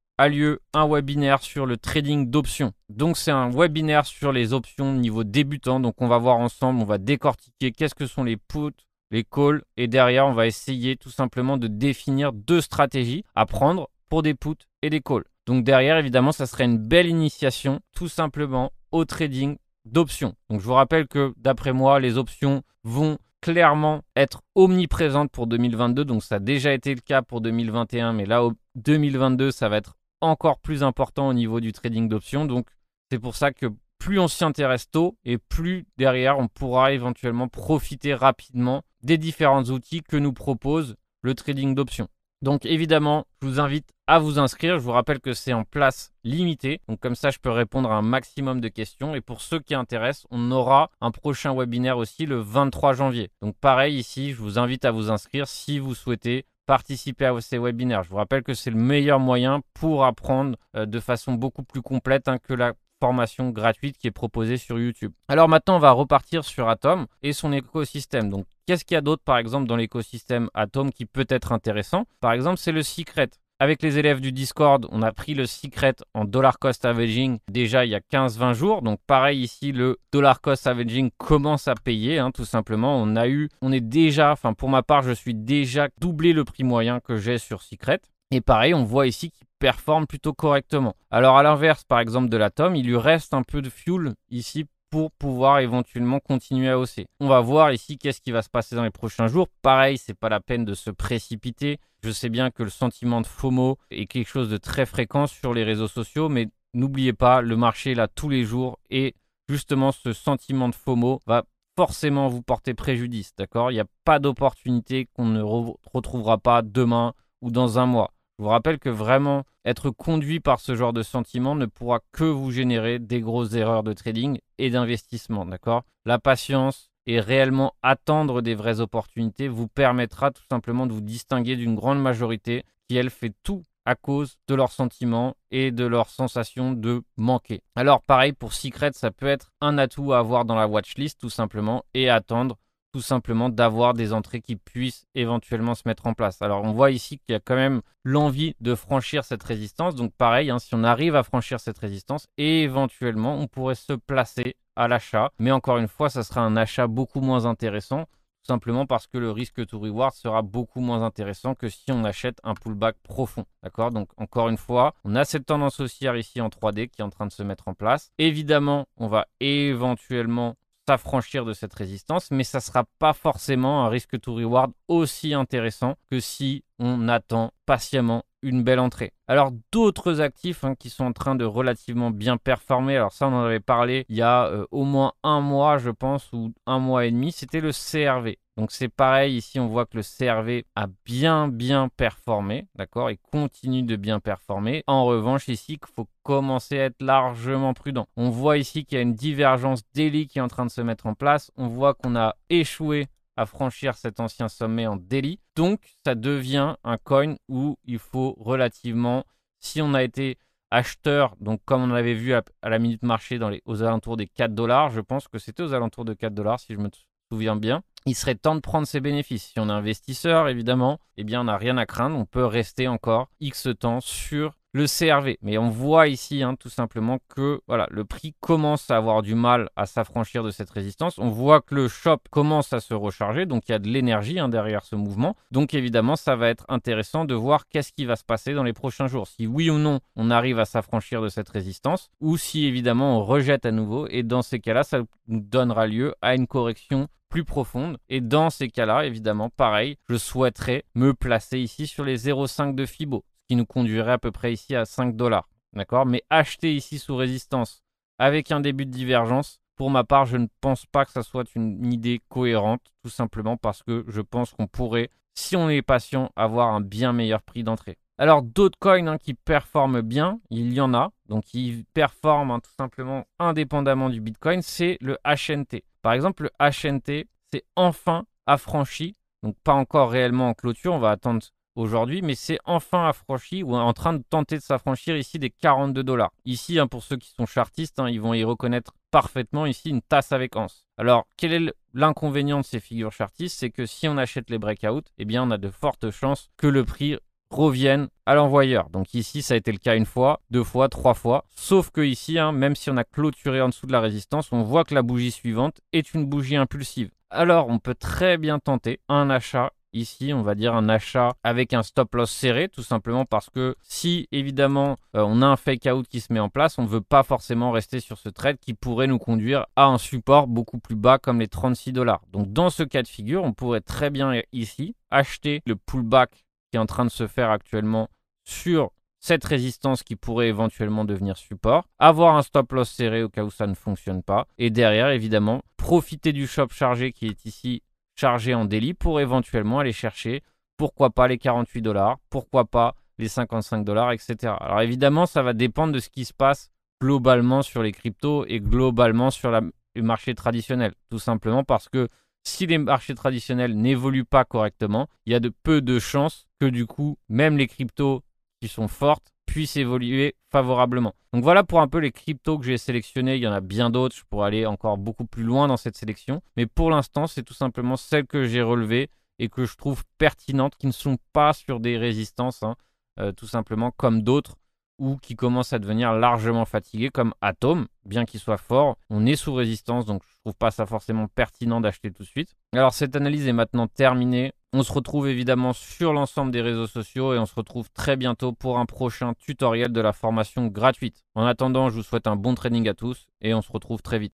a 0.17 0.27
lieu 0.27 0.59
un 0.73 0.85
webinaire 0.85 1.41
sur 1.41 1.65
le 1.65 1.77
trading 1.77 2.29
d'options. 2.29 2.73
Donc 2.89 3.15
c'est 3.17 3.31
un 3.31 3.49
webinaire 3.49 4.05
sur 4.05 4.33
les 4.33 4.51
options 4.51 4.91
niveau 4.93 5.23
débutant. 5.23 5.79
Donc 5.79 6.01
on 6.01 6.07
va 6.07 6.17
voir 6.17 6.37
ensemble, 6.37 6.81
on 6.81 6.85
va 6.85 6.97
décortiquer 6.97 7.71
qu'est-ce 7.71 7.95
que 7.95 8.07
sont 8.07 8.25
les 8.25 8.35
puts, 8.35 8.75
les 9.11 9.23
calls 9.23 9.63
et 9.77 9.87
derrière 9.87 10.27
on 10.27 10.33
va 10.33 10.47
essayer 10.47 10.97
tout 10.97 11.11
simplement 11.11 11.55
de 11.57 11.67
définir 11.67 12.33
deux 12.33 12.59
stratégies 12.59 13.23
à 13.35 13.45
prendre 13.45 13.89
pour 14.09 14.23
des 14.23 14.33
puts 14.33 14.65
et 14.81 14.89
des 14.89 14.99
calls. 14.99 15.23
Donc 15.45 15.63
derrière 15.63 15.97
évidemment 15.97 16.33
ça 16.33 16.47
serait 16.47 16.65
une 16.65 16.79
belle 16.79 17.07
initiation 17.07 17.79
tout 17.95 18.09
simplement 18.09 18.73
au 18.91 19.05
trading 19.05 19.57
d'options. 19.91 20.33
Donc 20.49 20.61
je 20.61 20.65
vous 20.65 20.73
rappelle 20.73 21.07
que 21.07 21.33
d'après 21.37 21.73
moi, 21.73 21.99
les 21.99 22.17
options 22.17 22.61
vont 22.83 23.17
clairement 23.41 24.01
être 24.15 24.41
omniprésentes 24.55 25.31
pour 25.31 25.47
2022. 25.47 26.05
Donc 26.05 26.23
ça 26.23 26.35
a 26.35 26.39
déjà 26.39 26.73
été 26.73 26.93
le 26.93 27.01
cas 27.01 27.21
pour 27.21 27.41
2021, 27.41 28.13
mais 28.13 28.25
là, 28.25 28.47
2022, 28.75 29.51
ça 29.51 29.69
va 29.69 29.77
être 29.77 29.95
encore 30.21 30.59
plus 30.59 30.83
important 30.83 31.29
au 31.29 31.33
niveau 31.33 31.59
du 31.59 31.71
trading 31.71 32.07
d'options. 32.07 32.45
Donc 32.45 32.67
c'est 33.11 33.19
pour 33.19 33.35
ça 33.35 33.51
que 33.51 33.67
plus 33.97 34.19
on 34.19 34.27
s'y 34.27 34.43
intéresse 34.43 34.89
tôt 34.89 35.17
et 35.25 35.37
plus 35.37 35.85
derrière 35.97 36.39
on 36.39 36.47
pourra 36.47 36.93
éventuellement 36.93 37.47
profiter 37.47 38.13
rapidement 38.13 38.83
des 39.03 39.17
différents 39.17 39.63
outils 39.65 40.01
que 40.01 40.17
nous 40.17 40.33
propose 40.33 40.95
le 41.21 41.33
trading 41.33 41.75
d'options. 41.75 42.07
Donc 42.41 42.65
évidemment, 42.65 43.25
je 43.41 43.47
vous 43.47 43.59
invite 43.59 43.89
à 44.07 44.19
vous 44.19 44.39
inscrire. 44.39 44.79
Je 44.79 44.83
vous 44.83 44.91
rappelle 44.91 45.19
que 45.19 45.33
c'est 45.33 45.53
en 45.53 45.63
place 45.63 46.11
limitée. 46.23 46.79
Donc 46.87 46.99
comme 46.99 47.15
ça, 47.15 47.31
je 47.31 47.39
peux 47.39 47.49
répondre 47.49 47.91
à 47.91 47.95
un 47.95 48.01
maximum 48.01 48.61
de 48.61 48.69
questions. 48.69 49.13
Et 49.13 49.21
pour 49.21 49.41
ceux 49.41 49.59
qui 49.59 49.75
intéressent, 49.75 50.25
on 50.31 50.51
aura 50.51 50.89
un 51.01 51.11
prochain 51.11 51.53
webinaire 51.53 51.97
aussi 51.97 52.25
le 52.25 52.39
23 52.39 52.93
janvier. 52.93 53.29
Donc 53.41 53.55
pareil 53.57 53.97
ici, 53.97 54.31
je 54.31 54.37
vous 54.37 54.57
invite 54.57 54.85
à 54.85 54.91
vous 54.91 55.11
inscrire 55.11 55.47
si 55.47 55.79
vous 55.79 55.95
souhaitez 55.95 56.45
participer 56.65 57.25
à 57.25 57.41
ces 57.41 57.57
webinaires. 57.57 58.03
Je 58.03 58.09
vous 58.09 58.17
rappelle 58.17 58.43
que 58.43 58.53
c'est 58.53 58.69
le 58.69 58.77
meilleur 58.77 59.19
moyen 59.19 59.61
pour 59.73 60.05
apprendre 60.05 60.55
euh, 60.75 60.85
de 60.85 60.99
façon 60.99 61.33
beaucoup 61.33 61.63
plus 61.63 61.81
complète 61.81 62.27
hein, 62.27 62.37
que 62.37 62.53
la 62.53 62.73
formation 62.99 63.49
gratuite 63.49 63.97
qui 63.97 64.07
est 64.07 64.11
proposée 64.11 64.57
sur 64.57 64.77
YouTube. 64.79 65.11
Alors 65.27 65.49
maintenant, 65.49 65.77
on 65.77 65.79
va 65.79 65.91
repartir 65.91 66.43
sur 66.43 66.69
Atom 66.69 67.07
et 67.23 67.33
son 67.33 67.53
écosystème. 67.53 68.29
Qu'est-ce 68.69 68.85
qu'il 68.85 68.93
y 68.93 68.97
a 68.99 69.01
d'autre, 69.01 69.23
par 69.25 69.39
exemple, 69.39 69.67
dans 69.67 69.75
l'écosystème 69.75 70.47
Atom 70.53 70.91
qui 70.91 71.07
peut 71.07 71.25
être 71.27 71.53
intéressant? 71.53 72.05
Par 72.19 72.33
exemple, 72.33 72.57
c'est 72.59 72.71
le 72.71 72.83
secret. 72.83 73.31
Avec 73.57 73.81
les 73.81 73.97
élèves 73.97 74.21
du 74.21 74.31
Discord, 74.31 74.85
on 74.91 75.01
a 75.01 75.11
pris 75.11 75.33
le 75.33 75.47
secret 75.47 75.95
en 76.13 76.23
dollar 76.23 76.59
cost 76.59 76.85
averaging 76.85 77.39
déjà 77.51 77.83
il 77.83 77.89
y 77.89 77.95
a 77.95 77.99
15-20 77.99 78.53
jours. 78.53 78.83
Donc 78.83 78.99
pareil 79.07 79.39
ici, 79.41 79.71
le 79.71 79.97
dollar 80.13 80.39
cost 80.39 80.67
averaging 80.67 81.09
commence 81.17 81.67
à 81.67 81.73
payer, 81.73 82.19
hein, 82.19 82.29
tout 82.29 82.45
simplement. 82.45 83.01
On 83.01 83.15
a 83.15 83.27
eu, 83.27 83.49
on 83.63 83.71
est 83.71 83.81
déjà, 83.81 84.31
enfin 84.33 84.53
pour 84.53 84.69
ma 84.69 84.83
part, 84.83 85.01
je 85.01 85.13
suis 85.13 85.33
déjà 85.33 85.87
doublé 85.99 86.31
le 86.31 86.43
prix 86.43 86.63
moyen 86.63 86.99
que 86.99 87.17
j'ai 87.17 87.39
sur 87.39 87.63
secret. 87.63 87.99
Et 88.29 88.39
pareil, 88.39 88.75
on 88.75 88.83
voit 88.83 89.07
ici 89.07 89.31
qu'il 89.31 89.47
performe 89.57 90.05
plutôt 90.05 90.33
correctement. 90.33 90.95
Alors 91.09 91.39
à 91.39 91.43
l'inverse, 91.43 91.83
par 91.83 91.99
exemple 91.99 92.29
de 92.29 92.37
l'atome, 92.37 92.75
il 92.75 92.85
lui 92.85 92.97
reste 92.97 93.33
un 93.33 93.41
peu 93.41 93.63
de 93.63 93.69
fuel 93.71 94.13
ici 94.29 94.67
pour 94.89 95.11
pouvoir 95.11 95.59
éventuellement 95.59 96.19
continuer 96.19 96.69
à 96.69 96.79
hausser. 96.79 97.07
On 97.19 97.27
va 97.27 97.41
voir 97.41 97.71
ici 97.71 97.97
qu'est-ce 97.97 98.21
qui 98.21 98.31
va 98.31 98.41
se 98.41 98.49
passer 98.49 98.75
dans 98.75 98.83
les 98.83 98.89
prochains 98.89 99.27
jours. 99.27 99.47
Pareil, 99.61 99.97
c'est 99.97 100.13
pas 100.13 100.29
la 100.29 100.39
peine 100.39 100.65
de 100.65 100.73
se 100.73 100.89
précipiter. 100.89 101.79
Je 102.03 102.11
sais 102.11 102.29
bien 102.29 102.49
que 102.49 102.63
le 102.63 102.69
sentiment 102.69 103.21
de 103.21 103.27
FOMO 103.27 103.77
est 103.91 104.05
quelque 104.05 104.27
chose 104.27 104.49
de 104.49 104.57
très 104.57 104.85
fréquent 104.85 105.27
sur 105.27 105.53
les 105.53 105.63
réseaux 105.63 105.87
sociaux, 105.87 106.29
mais 106.29 106.47
n'oubliez 106.73 107.13
pas, 107.13 107.41
le 107.41 107.57
marché 107.57 107.91
est 107.91 107.95
là 107.95 108.07
tous 108.07 108.29
les 108.29 108.43
jours 108.43 108.79
et 108.89 109.15
justement 109.47 109.91
ce 109.91 110.13
sentiment 110.13 110.69
de 110.69 110.75
FOMO 110.75 111.19
va 111.25 111.43
forcément 111.75 112.27
vous 112.27 112.41
porter 112.41 112.73
préjudice, 112.73 113.33
d'accord? 113.37 113.71
Il 113.71 113.75
n'y 113.75 113.79
a 113.79 113.85
pas 114.03 114.19
d'opportunité 114.19 115.07
qu'on 115.13 115.25
ne 115.25 115.41
retrouvera 115.41 116.37
pas 116.37 116.61
demain 116.61 117.13
ou 117.41 117.51
dans 117.51 117.79
un 117.79 117.85
mois. 117.85 118.11
Je 118.39 118.43
vous 118.45 118.51
rappelle 118.51 118.79
que 118.79 118.87
vraiment 118.87 119.43
être 119.65 119.89
conduit 119.89 120.39
par 120.39 120.61
ce 120.61 120.73
genre 120.73 120.93
de 120.93 121.03
sentiment 121.03 121.55
ne 121.55 121.65
pourra 121.65 121.99
que 122.13 122.23
vous 122.23 122.51
générer 122.51 122.97
des 122.97 123.19
grosses 123.19 123.53
erreurs 123.53 123.83
de 123.83 123.91
trading 123.91 124.39
et 124.57 124.69
d'investissement, 124.69 125.45
d'accord? 125.45 125.83
La 126.05 126.19
patience 126.19 126.89
et 127.05 127.19
réellement 127.19 127.73
attendre 127.83 128.41
des 128.41 128.55
vraies 128.55 128.79
opportunités 128.79 129.49
vous 129.49 129.67
permettra 129.67 130.31
tout 130.31 130.45
simplement 130.49 130.87
de 130.87 130.93
vous 130.93 131.01
distinguer 131.01 131.57
d'une 131.57 131.75
grande 131.75 132.01
majorité 132.01 132.63
qui, 132.87 132.95
elle, 132.95 133.09
fait 133.09 133.33
tout 133.43 133.63
à 133.83 133.95
cause 133.95 134.37
de 134.47 134.55
leurs 134.55 134.71
sentiments 134.71 135.35
et 135.51 135.71
de 135.71 135.85
leur 135.85 136.07
sensation 136.07 136.71
de 136.71 137.01
manquer. 137.17 137.61
Alors 137.75 138.01
pareil 138.01 138.31
pour 138.31 138.53
Secret, 138.53 138.91
ça 138.93 139.11
peut 139.11 139.27
être 139.27 139.51
un 139.59 139.77
atout 139.77 140.13
à 140.13 140.19
avoir 140.19 140.45
dans 140.45 140.55
la 140.55 140.67
watchlist 140.67 141.19
tout 141.19 141.29
simplement 141.29 141.83
et 141.93 142.09
attendre 142.09 142.55
tout 142.91 143.01
simplement 143.01 143.49
d'avoir 143.49 143.93
des 143.93 144.13
entrées 144.13 144.41
qui 144.41 144.55
puissent 144.55 145.05
éventuellement 145.15 145.75
se 145.75 145.83
mettre 145.85 146.07
en 146.07 146.13
place. 146.13 146.41
Alors 146.41 146.63
on 146.63 146.71
voit 146.71 146.91
ici 146.91 147.19
qu'il 147.19 147.33
y 147.33 147.35
a 147.35 147.39
quand 147.39 147.55
même 147.55 147.81
l'envie 148.03 148.55
de 148.59 148.75
franchir 148.75 149.23
cette 149.23 149.43
résistance. 149.43 149.95
Donc 149.95 150.13
pareil, 150.13 150.49
hein, 150.49 150.59
si 150.59 150.73
on 150.75 150.83
arrive 150.83 151.15
à 151.15 151.23
franchir 151.23 151.59
cette 151.59 151.77
résistance, 151.77 152.27
éventuellement 152.37 153.37
on 153.37 153.47
pourrait 153.47 153.75
se 153.75 153.93
placer 153.93 154.55
à 154.75 154.87
l'achat. 154.87 155.31
Mais 155.39 155.51
encore 155.51 155.77
une 155.77 155.87
fois, 155.87 156.09
ça 156.09 156.23
sera 156.23 156.41
un 156.41 156.55
achat 156.55 156.87
beaucoup 156.87 157.21
moins 157.21 157.45
intéressant. 157.45 158.05
Tout 158.43 158.53
simplement 158.53 158.85
parce 158.85 159.05
que 159.05 159.17
le 159.17 159.31
risque 159.31 159.65
to 159.67 159.77
reward 159.77 160.13
sera 160.13 160.41
beaucoup 160.41 160.79
moins 160.79 161.03
intéressant 161.03 161.55
que 161.55 161.67
si 161.67 161.91
on 161.91 162.05
achète 162.05 162.39
un 162.43 162.55
pullback 162.55 162.95
profond. 163.03 163.45
D'accord? 163.61 163.91
Donc 163.91 164.09
encore 164.17 164.47
une 164.47 164.57
fois, 164.57 164.95
on 165.03 165.15
a 165.15 165.25
cette 165.25 165.45
tendance 165.45 165.81
haussière 165.81 166.15
ici 166.15 166.39
en 166.39 166.47
3D 166.47 166.87
qui 166.87 167.01
est 167.01 167.03
en 167.03 167.09
train 167.09 167.27
de 167.27 167.33
se 167.33 167.43
mettre 167.43 167.67
en 167.67 167.73
place. 167.73 168.11
Évidemment, 168.17 168.87
on 168.95 169.07
va 169.07 169.27
éventuellement 169.41 170.55
s'affranchir 170.89 171.45
de 171.45 171.53
cette 171.53 171.75
résistance, 171.75 172.31
mais 172.31 172.43
ça 172.43 172.57
ne 172.57 172.63
sera 172.63 172.83
pas 172.97 173.13
forcément 173.13 173.85
un 173.85 173.89
risque 173.89 174.19
to 174.19 174.33
reward 174.33 174.71
aussi 174.87 175.35
intéressant 175.35 175.93
que 176.09 176.19
si 176.19 176.63
on 176.79 177.07
attend 177.07 177.51
patiemment 177.67 178.23
une 178.41 178.63
belle 178.63 178.79
entrée. 178.79 179.13
Alors 179.27 179.51
d'autres 179.71 180.19
actifs 180.19 180.63
hein, 180.63 180.73
qui 180.73 180.89
sont 180.89 181.03
en 181.03 181.13
train 181.13 181.35
de 181.35 181.45
relativement 181.45 182.09
bien 182.09 182.37
performer, 182.37 182.95
alors 182.95 183.11
ça 183.11 183.27
on 183.27 183.33
en 183.33 183.43
avait 183.43 183.59
parlé 183.59 184.05
il 184.09 184.15
y 184.15 184.23
a 184.23 184.47
euh, 184.47 184.65
au 184.71 184.83
moins 184.83 185.13
un 185.21 185.41
mois 185.41 185.77
je 185.77 185.91
pense 185.91 186.33
ou 186.33 186.53
un 186.65 186.79
mois 186.79 187.05
et 187.05 187.11
demi, 187.11 187.31
c'était 187.31 187.61
le 187.61 187.71
CRV. 187.71 188.37
Donc 188.59 188.73
c'est 188.73 188.89
pareil, 188.89 189.37
ici 189.37 189.57
on 189.57 189.67
voit 189.67 189.85
que 189.85 189.95
le 189.95 190.03
CRV 190.03 190.65
a 190.75 190.87
bien 191.05 191.47
bien 191.47 191.87
performé, 191.87 192.67
d'accord, 192.75 193.09
et 193.09 193.17
continue 193.31 193.83
de 193.83 193.95
bien 193.95 194.19
performer. 194.19 194.83
En 194.85 195.05
revanche 195.05 195.47
ici, 195.47 195.79
il 195.81 195.95
faut 195.95 196.09
commencer 196.23 196.77
à 196.77 196.83
être 196.87 197.01
largement 197.01 197.73
prudent. 197.73 198.09
On 198.17 198.29
voit 198.29 198.57
ici 198.57 198.83
qu'il 198.83 198.97
y 198.97 198.99
a 198.99 199.01
une 199.01 199.15
divergence 199.15 199.83
daily 199.93 200.27
qui 200.27 200.39
est 200.39 200.41
en 200.41 200.49
train 200.49 200.65
de 200.65 200.71
se 200.71 200.81
mettre 200.81 201.05
en 201.05 201.13
place. 201.13 201.51
On 201.55 201.67
voit 201.67 201.93
qu'on 201.93 202.17
a 202.17 202.35
échoué 202.49 203.07
à 203.37 203.45
franchir 203.45 203.95
cet 203.95 204.19
ancien 204.19 204.49
sommet 204.49 204.87
en 204.87 204.97
daily. 204.97 205.39
Donc 205.55 205.79
ça 206.05 206.13
devient 206.15 206.75
un 206.83 206.97
coin 206.97 207.35
où 207.47 207.77
il 207.85 207.97
faut 207.97 208.35
relativement, 208.41 209.23
si 209.61 209.81
on 209.81 209.93
a 209.93 210.03
été 210.03 210.37
acheteur, 210.69 211.37
donc 211.39 211.61
comme 211.63 211.81
on 211.81 211.93
avait 211.93 212.13
vu 212.13 212.33
à, 212.33 212.43
la 212.63 212.77
minute 212.77 213.03
marché 213.03 213.39
aux 213.63 213.83
alentours 213.83 214.17
des 214.17 214.27
4 214.27 214.53
dollars, 214.53 214.89
je 214.89 214.99
pense 214.99 215.29
que 215.29 215.39
c'était 215.39 215.63
aux 215.63 215.73
alentours 215.73 216.03
de 216.03 216.13
4 216.13 216.33
dollars 216.33 216.59
si 216.59 216.73
je 216.73 216.79
me 216.79 216.89
bien, 217.35 217.81
il 218.05 218.15
serait 218.15 218.35
temps 218.35 218.55
de 218.55 218.61
prendre 218.61 218.87
ses 218.87 218.99
bénéfices. 218.99 219.51
Si 219.53 219.59
on 219.59 219.69
est 219.69 219.73
investisseur, 219.73 220.47
évidemment, 220.47 220.99
eh 221.17 221.23
bien, 221.23 221.41
on 221.41 221.45
n'a 221.45 221.57
rien 221.57 221.77
à 221.77 221.85
craindre. 221.85 222.17
On 222.17 222.25
peut 222.25 222.45
rester 222.45 222.87
encore 222.87 223.29
X 223.39 223.67
temps 223.79 224.01
sur 224.01 224.55
le 224.71 224.85
CRV. 224.85 225.37
Mais 225.41 225.57
on 225.57 225.69
voit 225.69 226.07
ici 226.07 226.43
hein, 226.43 226.55
tout 226.55 226.69
simplement 226.69 227.17
que 227.27 227.61
voilà, 227.67 227.87
le 227.89 228.05
prix 228.05 228.35
commence 228.39 228.91
à 228.91 228.97
avoir 228.97 229.23
du 229.23 229.33
mal 229.33 229.69
à 229.75 229.87
s'affranchir 229.87 230.43
de 230.43 230.51
cette 230.51 230.69
résistance. 230.69 231.17
On 231.17 231.29
voit 231.29 231.61
que 231.61 231.73
le 231.73 231.87
shop 231.87 232.19
commence 232.29 232.71
à 232.71 232.79
se 232.79 232.93
recharger, 232.93 233.47
donc 233.47 233.67
il 233.67 233.71
y 233.71 233.75
a 233.75 233.79
de 233.79 233.87
l'énergie 233.87 234.39
hein, 234.39 234.47
derrière 234.47 234.85
ce 234.85 234.95
mouvement. 234.95 235.35
Donc 235.49 235.73
évidemment, 235.73 236.15
ça 236.15 236.35
va 236.35 236.49
être 236.49 236.65
intéressant 236.69 237.25
de 237.25 237.33
voir 237.33 237.67
qu'est-ce 237.67 237.91
qui 237.91 238.05
va 238.05 238.15
se 238.15 238.23
passer 238.23 238.53
dans 238.53 238.63
les 238.63 238.73
prochains 238.73 239.07
jours. 239.07 239.27
Si 239.27 239.47
oui 239.47 239.71
ou 239.71 239.79
non, 239.79 240.01
on 240.15 240.29
arrive 240.29 240.59
à 240.59 240.65
s'affranchir 240.65 241.21
de 241.21 241.29
cette 241.29 241.49
résistance, 241.49 242.11
ou 242.21 242.37
si 242.37 242.65
évidemment 242.65 243.17
on 243.17 243.25
rejette 243.25 243.65
à 243.65 243.71
nouveau. 243.71 244.07
Et 244.09 244.21
dans 244.21 244.43
ces 244.43 244.59
cas-là, 244.59 244.83
ça 244.83 244.99
nous 245.27 245.41
donnera 245.41 245.87
lieu 245.87 246.13
à 246.21 246.35
une 246.35 246.45
correction 246.45 247.07
plus 247.29 247.45
profonde. 247.45 247.97
Et 248.09 248.21
dans 248.21 248.49
ces 248.49 248.69
cas-là, 248.69 249.05
évidemment, 249.05 249.49
pareil, 249.49 249.97
je 250.09 250.17
souhaiterais 250.17 250.83
me 250.95 251.13
placer 251.13 251.59
ici 251.59 251.87
sur 251.87 252.03
les 252.03 252.17
0,5 252.17 252.75
de 252.75 252.85
Fibo 252.85 253.23
qui 253.47 253.55
nous 253.55 253.65
conduirait 253.65 254.11
à 254.11 254.17
peu 254.17 254.31
près 254.31 254.53
ici 254.53 254.75
à 254.75 254.85
5 254.85 255.15
dollars. 255.15 255.49
D'accord? 255.73 256.05
Mais 256.05 256.23
acheter 256.29 256.73
ici 256.73 256.99
sous 256.99 257.15
résistance 257.15 257.83
avec 258.17 258.51
un 258.51 258.59
début 258.59 258.85
de 258.85 258.91
divergence, 258.91 259.61
pour 259.75 259.89
ma 259.89 260.03
part, 260.03 260.25
je 260.25 260.35
ne 260.35 260.47
pense 260.59 260.85
pas 260.85 261.05
que 261.05 261.11
ça 261.11 261.23
soit 261.23 261.55
une 261.55 261.93
idée 261.93 262.21
cohérente, 262.27 262.81
tout 263.01 263.09
simplement 263.09 263.55
parce 263.55 263.81
que 263.81 264.03
je 264.09 264.19
pense 264.19 264.51
qu'on 264.51 264.67
pourrait, 264.67 265.09
si 265.35 265.55
on 265.55 265.69
est 265.69 265.81
patient, 265.81 266.31
avoir 266.35 266.73
un 266.73 266.81
bien 266.81 267.13
meilleur 267.13 267.41
prix 267.41 267.63
d'entrée. 267.63 267.97
Alors 268.21 268.41
d'autres 268.41 268.77
coins 268.77 269.07
hein, 269.07 269.17
qui 269.17 269.33
performent 269.33 270.01
bien, 270.01 270.41
il 270.49 270.73
y 270.73 270.81
en 270.81 270.93
a, 270.93 271.13
donc 271.29 271.45
qui 271.45 271.85
performent 271.93 272.51
hein, 272.51 272.59
tout 272.59 272.73
simplement 272.77 273.23
indépendamment 273.39 274.09
du 274.09 274.19
Bitcoin, 274.19 274.61
c'est 274.61 274.97
le 274.99 275.17
HNT. 275.23 275.85
Par 276.01 276.11
exemple, 276.11 276.43
le 276.43 276.49
HNT, 276.59 277.29
c'est 277.49 277.63
enfin 277.77 278.25
affranchi, 278.45 279.15
donc 279.41 279.55
pas 279.63 279.71
encore 279.71 280.11
réellement 280.11 280.49
en 280.49 280.53
clôture, 280.53 280.95
on 280.95 280.99
va 280.99 281.11
attendre 281.11 281.45
aujourd'hui, 281.75 282.21
mais 282.21 282.35
c'est 282.35 282.59
enfin 282.65 283.07
affranchi 283.07 283.63
ou 283.63 283.73
en 283.73 283.93
train 283.93 284.11
de 284.11 284.23
tenter 284.29 284.57
de 284.57 284.63
s'affranchir 284.63 285.15
ici 285.15 285.39
des 285.39 285.49
42 285.49 286.03
dollars. 286.03 286.33
Ici, 286.43 286.77
hein, 286.77 286.87
pour 286.87 287.03
ceux 287.03 287.15
qui 287.15 287.29
sont 287.29 287.45
chartistes, 287.45 288.01
ils 288.09 288.19
vont 288.19 288.33
y 288.33 288.43
reconnaître 288.43 288.91
parfaitement 289.11 289.65
ici 289.65 289.91
une 289.91 290.01
tasse 290.01 290.33
avec 290.33 290.57
anse. 290.57 290.83
Alors, 290.97 291.25
quel 291.37 291.53
est 291.53 291.73
l'inconvénient 291.93 292.59
de 292.59 292.65
ces 292.65 292.81
figures 292.81 293.13
chartistes? 293.13 293.57
C'est 293.57 293.69
que 293.69 293.85
si 293.85 294.09
on 294.09 294.17
achète 294.17 294.49
les 294.49 294.57
breakouts, 294.57 295.07
eh 295.17 295.23
bien, 295.23 295.43
on 295.43 295.51
a 295.51 295.57
de 295.57 295.69
fortes 295.69 296.11
chances 296.11 296.49
que 296.57 296.67
le 296.67 296.83
prix 296.83 297.17
revienne 297.49 298.09
à 298.25 298.35
l'envoyeur. 298.35 298.89
Donc 298.89 299.13
ici, 299.13 299.41
ça 299.41 299.53
a 299.53 299.57
été 299.57 299.71
le 299.71 299.77
cas 299.77 299.95
une 299.95 300.05
fois, 300.05 300.41
deux 300.51 300.63
fois, 300.63 300.89
trois 300.89 301.13
fois. 301.13 301.45
Sauf 301.55 301.89
que 301.89 302.01
ici, 302.01 302.39
hein, 302.39 302.51
même 302.51 302.75
si 302.75 302.89
on 302.89 302.97
a 302.97 303.03
clôturé 303.03 303.61
en 303.61 303.69
dessous 303.69 303.87
de 303.87 303.91
la 303.91 304.01
résistance, 304.01 304.51
on 304.51 304.61
voit 304.61 304.83
que 304.83 304.95
la 304.95 305.01
bougie 305.01 305.31
suivante 305.31 305.81
est 305.93 306.13
une 306.13 306.25
bougie 306.25 306.55
impulsive. 306.55 307.11
Alors, 307.29 307.69
on 307.69 307.79
peut 307.79 307.95
très 307.95 308.37
bien 308.37 308.59
tenter 308.59 308.99
un 309.07 309.29
achat 309.29 309.71
Ici, 309.91 310.33
on 310.33 310.43
va 310.43 310.53
dire 310.53 310.75
un 310.75 310.87
achat 310.87 311.33
avec 311.43 311.73
un 311.73 311.81
stop 311.81 312.13
loss 312.13 312.29
serré, 312.29 312.69
tout 312.69 312.83
simplement 312.83 313.25
parce 313.25 313.49
que 313.49 313.75
si 313.81 314.27
évidemment 314.31 314.97
euh, 315.15 315.23
on 315.25 315.41
a 315.41 315.47
un 315.47 315.55
fake 315.55 315.87
out 315.91 316.07
qui 316.07 316.19
se 316.19 316.31
met 316.31 316.39
en 316.39 316.49
place, 316.49 316.77
on 316.77 316.83
ne 316.83 316.87
veut 316.87 317.01
pas 317.01 317.23
forcément 317.23 317.71
rester 317.71 317.99
sur 317.99 318.19
ce 318.19 318.29
trade 318.29 318.57
qui 318.59 318.75
pourrait 318.75 319.07
nous 319.07 319.17
conduire 319.17 319.65
à 319.75 319.85
un 319.85 319.97
support 319.97 320.45
beaucoup 320.45 320.77
plus 320.77 320.95
bas 320.95 321.17
comme 321.17 321.39
les 321.39 321.47
36 321.47 321.91
dollars. 321.91 322.21
Donc 322.31 322.53
dans 322.53 322.69
ce 322.69 322.83
cas 322.83 323.01
de 323.01 323.07
figure, 323.07 323.43
on 323.43 323.53
pourrait 323.53 323.81
très 323.81 324.11
bien 324.11 324.39
ici 324.53 324.95
acheter 325.09 325.63
le 325.65 325.75
pullback 325.75 326.45
qui 326.69 326.77
est 326.77 326.79
en 326.79 326.85
train 326.85 327.05
de 327.05 327.11
se 327.11 327.27
faire 327.27 327.49
actuellement 327.49 328.09
sur 328.43 328.91
cette 329.19 329.43
résistance 329.43 330.03
qui 330.03 330.15
pourrait 330.15 330.47
éventuellement 330.47 331.03
devenir 331.03 331.37
support, 331.37 331.85
avoir 331.99 332.35
un 332.35 332.41
stop 332.41 332.71
loss 332.71 332.89
serré 332.89 333.21
au 333.21 333.29
cas 333.29 333.43
où 333.43 333.51
ça 333.51 333.67
ne 333.67 333.73
fonctionne 333.73 334.23
pas, 334.23 334.47
et 334.57 334.69
derrière 334.69 335.09
évidemment 335.09 335.61
profiter 335.77 336.31
du 336.31 336.47
shop 336.47 336.69
chargé 336.71 337.11
qui 337.11 337.27
est 337.27 337.45
ici 337.45 337.83
chargé 338.15 338.53
en 338.53 338.65
délit 338.65 338.93
pour 338.93 339.19
éventuellement 339.19 339.79
aller 339.79 339.93
chercher, 339.93 340.41
pourquoi 340.77 341.09
pas 341.09 341.27
les 341.27 341.37
48 341.37 341.81
dollars, 341.81 342.17
pourquoi 342.29 342.65
pas 342.65 342.95
les 343.17 343.27
55 343.27 343.83
dollars, 343.83 344.11
etc. 344.13 344.53
Alors 344.59 344.81
évidemment, 344.81 345.25
ça 345.25 345.43
va 345.43 345.53
dépendre 345.53 345.93
de 345.93 345.99
ce 345.99 346.09
qui 346.09 346.25
se 346.25 346.33
passe 346.33 346.71
globalement 347.01 347.61
sur 347.61 347.83
les 347.83 347.91
cryptos 347.91 348.45
et 348.47 348.59
globalement 348.59 349.31
sur 349.31 349.51
la, 349.51 349.61
le 349.95 350.01
marché 350.01 350.35
traditionnel. 350.35 350.93
Tout 351.09 351.19
simplement 351.19 351.63
parce 351.63 351.89
que 351.89 352.07
si 352.43 352.65
les 352.65 352.77
marchés 352.77 353.15
traditionnels 353.15 353.75
n'évoluent 353.75 354.25
pas 354.25 354.45
correctement, 354.45 355.07
il 355.25 355.33
y 355.33 355.35
a 355.35 355.39
de 355.39 355.49
peu 355.49 355.81
de 355.81 355.99
chances 355.99 356.47
que 356.59 356.65
du 356.65 356.85
coup, 356.85 357.17
même 357.29 357.57
les 357.57 357.67
cryptos 357.67 358.23
qui 358.61 358.67
sont 358.67 358.87
fortes 358.87 359.31
puissent 359.45 359.77
évoluer 359.77 360.35
favorablement. 360.51 361.15
Donc 361.33 361.43
voilà 361.43 361.63
pour 361.63 361.81
un 361.81 361.87
peu 361.87 361.97
les 361.99 362.11
cryptos 362.11 362.59
que 362.59 362.65
j'ai 362.65 362.77
sélectionnés. 362.77 363.35
Il 363.35 363.41
y 363.41 363.47
en 363.47 363.51
a 363.51 363.61
bien 363.61 363.89
d'autres. 363.89 364.15
Je 364.15 364.23
pourrais 364.29 364.47
aller 364.47 364.65
encore 364.65 364.97
beaucoup 364.97 365.25
plus 365.25 365.43
loin 365.43 365.67
dans 365.67 365.77
cette 365.77 365.97
sélection. 365.97 366.41
Mais 366.55 366.67
pour 366.67 366.91
l'instant, 366.91 367.25
c'est 367.27 367.43
tout 367.43 367.53
simplement 367.53 367.97
celles 367.97 368.27
que 368.27 368.45
j'ai 368.45 368.61
relevées 368.61 369.09
et 369.39 369.49
que 369.49 369.65
je 369.65 369.75
trouve 369.75 370.03
pertinentes, 370.17 370.75
qui 370.75 370.87
ne 370.87 370.91
sont 370.91 371.17
pas 371.33 371.53
sur 371.53 371.79
des 371.79 371.97
résistances, 371.97 372.61
hein, 372.61 372.75
euh, 373.19 373.31
tout 373.31 373.47
simplement 373.47 373.91
comme 373.91 374.21
d'autres 374.21 374.55
ou 374.99 375.15
qui 375.17 375.35
commencent 375.35 375.73
à 375.73 375.79
devenir 375.79 376.13
largement 376.13 376.65
fatigués, 376.65 377.09
comme 377.09 377.33
Atom, 377.41 377.87
bien 378.05 378.25
qu'il 378.25 378.39
soit 378.39 378.57
fort. 378.57 378.97
On 379.09 379.25
est 379.25 379.37
sous 379.37 379.53
résistance, 379.53 380.05
donc 380.05 380.21
je 380.27 380.39
trouve 380.41 380.55
pas 380.55 380.71
ça 380.71 380.85
forcément 380.85 381.27
pertinent 381.27 381.79
d'acheter 381.81 382.11
tout 382.11 382.23
de 382.23 382.27
suite. 382.27 382.53
Alors 382.73 382.93
cette 382.93 383.15
analyse 383.15 383.47
est 383.47 383.53
maintenant 383.53 383.87
terminée. 383.87 384.51
On 384.71 384.83
se 384.83 384.93
retrouve 384.93 385.27
évidemment 385.27 385.73
sur 385.73 386.13
l'ensemble 386.13 386.51
des 386.51 386.61
réseaux 386.61 386.85
sociaux 386.85 387.33
et 387.33 387.39
on 387.39 387.47
se 387.47 387.55
retrouve 387.55 387.89
très 387.91 388.15
bientôt 388.15 388.51
pour 388.53 388.77
un 388.77 388.85
prochain 388.85 389.33
tutoriel 389.33 389.91
de 389.91 389.99
la 389.99 390.13
formation 390.13 390.67
gratuite. 390.67 391.25
En 391.33 391.47
attendant, 391.47 391.89
je 391.89 391.95
vous 391.95 392.03
souhaite 392.03 392.27
un 392.27 392.35
bon 392.35 392.53
training 392.53 392.87
à 392.87 392.93
tous 392.93 393.29
et 393.41 393.55
on 393.55 393.63
se 393.63 393.71
retrouve 393.71 394.03
très 394.03 394.19
vite. 394.19 394.27